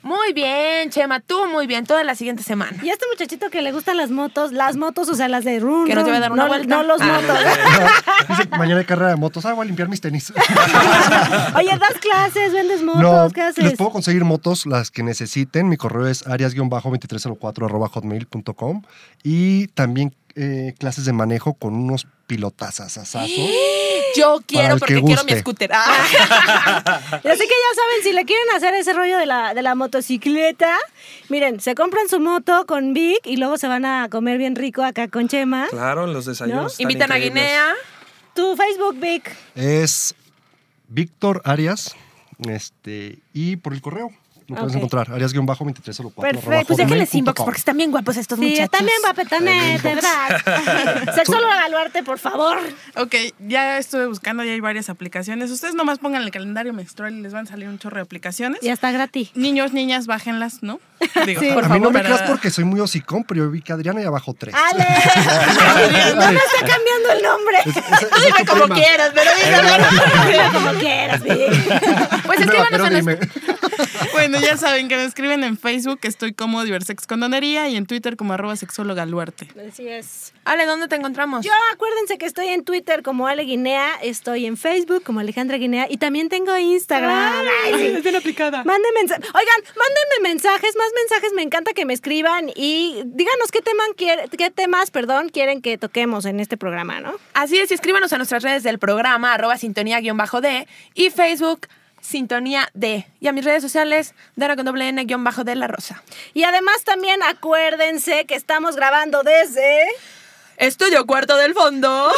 [0.05, 2.77] Muy bien, Chema, tú muy bien, toda la siguiente semana.
[2.83, 5.59] Y a este muchachito que le gustan las motos, las motos, o sea, las de
[5.59, 6.75] run, Que no te va a dar una no, vuelta.
[6.75, 7.21] no los Ah.
[7.21, 7.39] motos.
[8.29, 9.47] Dice, mañana hay carrera de motos.
[9.47, 10.31] Ah, voy a limpiar mis tenis.
[11.55, 13.63] Oye, das clases, vendes motos, no, ¿qué haces?
[13.63, 15.69] les puedo conseguir motos las que necesiten.
[15.69, 18.83] Mi correo es arias-2304 arroba hotmail.com
[19.23, 22.99] y también eh, clases de manejo con unos pilotazas
[24.15, 25.71] Yo quiero porque que quiero mi scooter.
[25.73, 25.85] Ah.
[27.11, 30.77] Así que ya saben, si le quieren hacer ese rollo de la, de la motocicleta,
[31.29, 34.83] miren, se compran su moto con Vic y luego se van a comer bien rico
[34.83, 35.67] acá con Chema.
[35.69, 36.73] Claro, los desayunos.
[36.73, 37.17] están Invitan a.
[37.17, 37.73] Guinea.
[38.33, 39.35] Tu Facebook, Vic.
[39.55, 40.13] Es
[40.87, 41.95] Víctor Arias
[42.49, 44.11] este, y por el correo
[44.47, 44.77] Me puedes Ok.
[44.77, 45.11] encontrar.
[45.11, 46.13] Arias-2304.
[46.21, 46.65] Perfecto.
[46.67, 48.69] Pues déjenles inbox porque están bien guapos estos Sí, muchachos.
[48.69, 50.41] también guapetones, de verdad.
[51.15, 52.59] Sexóloga Galuarte, por favor.
[52.95, 55.49] Ok, ya estuve buscando, ya hay varias aplicaciones.
[55.49, 58.59] Ustedes nomás pongan el calendario menstrual y les van a salir un chorro de aplicaciones.
[58.61, 59.31] Ya está gratis.
[59.33, 60.79] Niños, niñas, bájenlas, ¿no?
[61.25, 61.49] Digo, Sí.
[61.51, 63.61] por a mí no favor, me para- creas porque soy muy hocicón, pero yo vi
[63.61, 64.53] que Adriana ya bajó tres.
[64.53, 64.85] Ale,
[66.15, 67.57] no me está cambiando el nombre.
[67.65, 68.75] Es Dime como prima.
[68.75, 69.31] quieras, pero
[70.31, 71.21] Dime como quieras.
[72.25, 73.19] Pues escríbanos en dime.
[74.13, 78.15] Bueno, ya saben que me escriben en Facebook, estoy como Diversex Condonería y en Twitter
[78.15, 79.47] como arroba sexóloga Luarte.
[79.67, 80.33] Así es.
[80.45, 81.45] Ale, ¿dónde te encontramos?
[81.45, 85.87] Yo acuérdense que estoy en Twitter como Ale Guinea, estoy en Facebook como Alejandra Guinea
[85.89, 87.45] y también tengo Instagram.
[87.65, 87.85] Ay, sí.
[87.87, 88.63] es bien aplicada.
[88.63, 93.61] Mándenme mensa- Oigan, mándenme mensajes, más mensajes, me encanta que me escriban y díganos qué,
[93.61, 97.13] tema quiere- qué temas perdón, quieren que toquemos en este programa, ¿no?
[97.33, 101.67] Así es, y escríbanos a nuestras redes del programa, arroba sintonía-d y Facebook,
[102.05, 103.07] sintonía D.
[103.19, 106.03] Y a mis redes sociales, Dana con doble N guion bajo de la Rosa.
[106.33, 109.87] Y además también acuérdense que estamos grabando desde...
[110.57, 112.13] Estudio Cuarto del Fondo.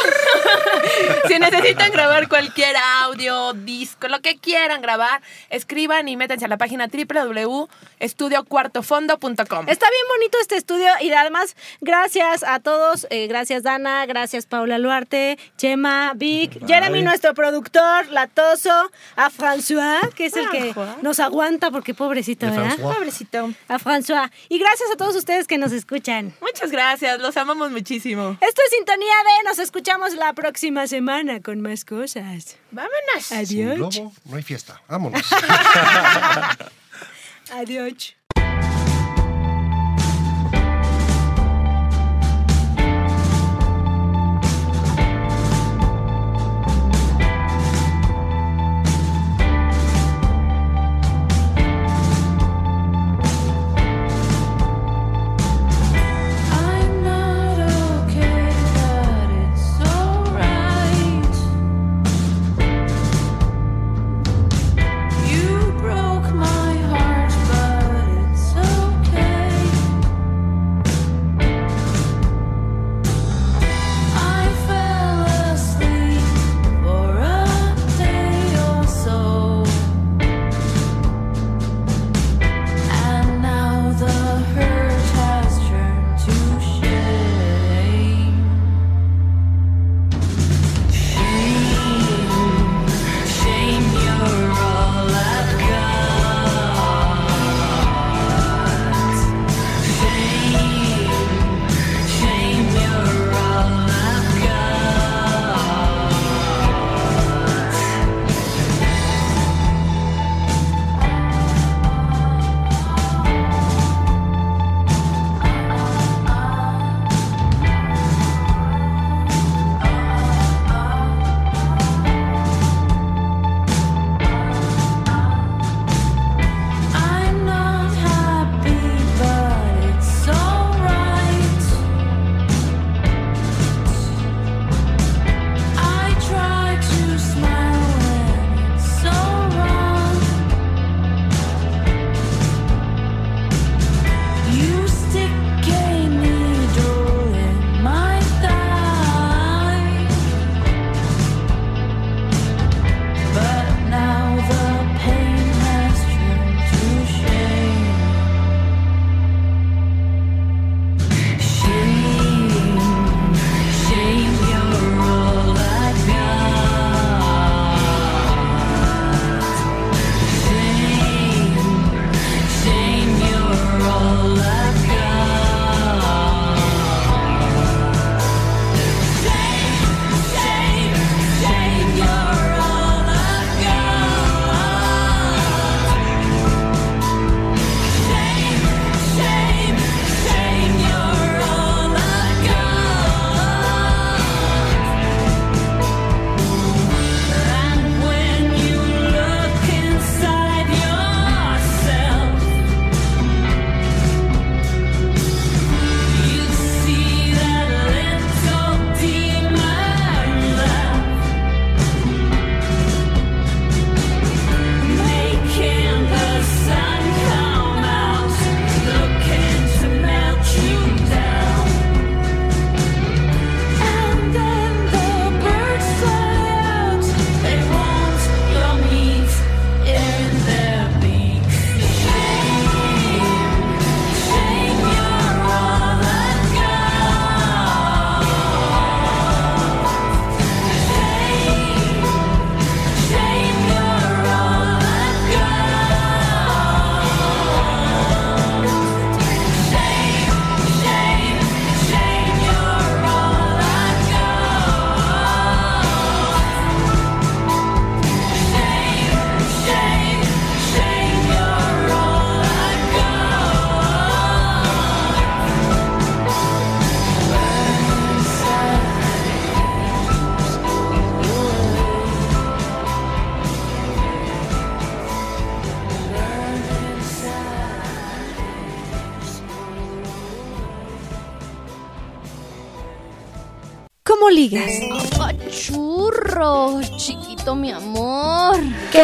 [1.28, 6.56] si necesitan grabar cualquier audio, disco, lo que quieran grabar, escriban y métanse a la
[6.56, 6.86] página
[8.00, 9.68] www.estudiocuartofondo.com.
[9.68, 14.78] Está bien bonito este estudio y además gracias a todos, eh, gracias Dana, gracias Paula
[14.78, 21.70] Luarte, Chema, Vic, Jeremy nuestro productor, Latoso, a François, que es el que nos aguanta
[21.70, 22.76] porque pobrecito, ¿verdad?
[22.78, 23.50] Pobrecito.
[23.68, 24.30] A François.
[24.48, 26.34] Y gracias a todos ustedes que nos escuchan.
[26.40, 28.36] Muchas gracias, los amamos muchísimo.
[28.40, 32.56] Esto es Sintonía de, nos escuchamos la próxima semana con más cosas.
[32.70, 32.92] Vámonos.
[33.20, 33.76] Sin Adiós.
[33.76, 34.80] globo no hay fiesta.
[34.88, 35.22] Vámonos.
[37.50, 38.17] Adiós.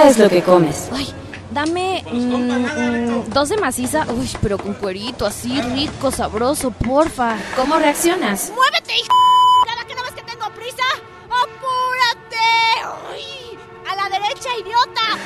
[0.09, 0.89] Es lo que comes?
[0.93, 1.07] Ay,
[1.51, 7.37] dame mm, mm, dos de maciza, uy, pero con cuerito, así rico, sabroso, porfa.
[7.57, 8.53] ¿Cómo reaccionas?
[8.55, 9.15] ¡Muévete, hijo!
[9.67, 10.83] ¿Cada que no ves que tengo prisa?
[11.25, 12.37] ¡Apúrate!
[13.13, 13.59] ¡Ay!
[13.91, 15.19] ¡A la derecha, idiota!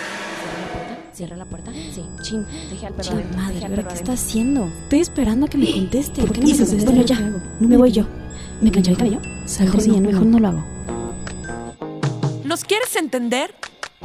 [1.13, 1.73] ¿Cierra la puerta?
[1.73, 2.05] Sí.
[2.23, 4.67] Chin, dejé al perro Chin, madre, al ¿ahora perro qué está haciendo?
[4.85, 6.21] Estoy esperando a que me conteste.
[6.21, 6.77] ¿Por qué no me esto?
[6.85, 7.19] Bueno, ya.
[7.59, 8.05] Me voy yo.
[8.61, 9.21] ¿Me plancho el cabello?
[9.61, 10.65] Mejor sí, mejor no lo hago.
[12.45, 13.53] ¿Nos quieres entender?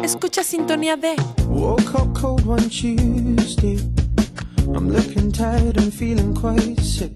[0.04, 1.16] Escucha sintonía de.
[1.48, 3.80] Woke up cold one Tuesday.
[4.76, 7.14] I'm looking tired and feeling quite sick.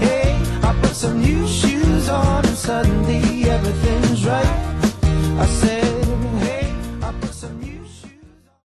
[0.00, 4.74] Hey, I put some new shoes on and suddenly everything's right.
[5.38, 5.95] I said.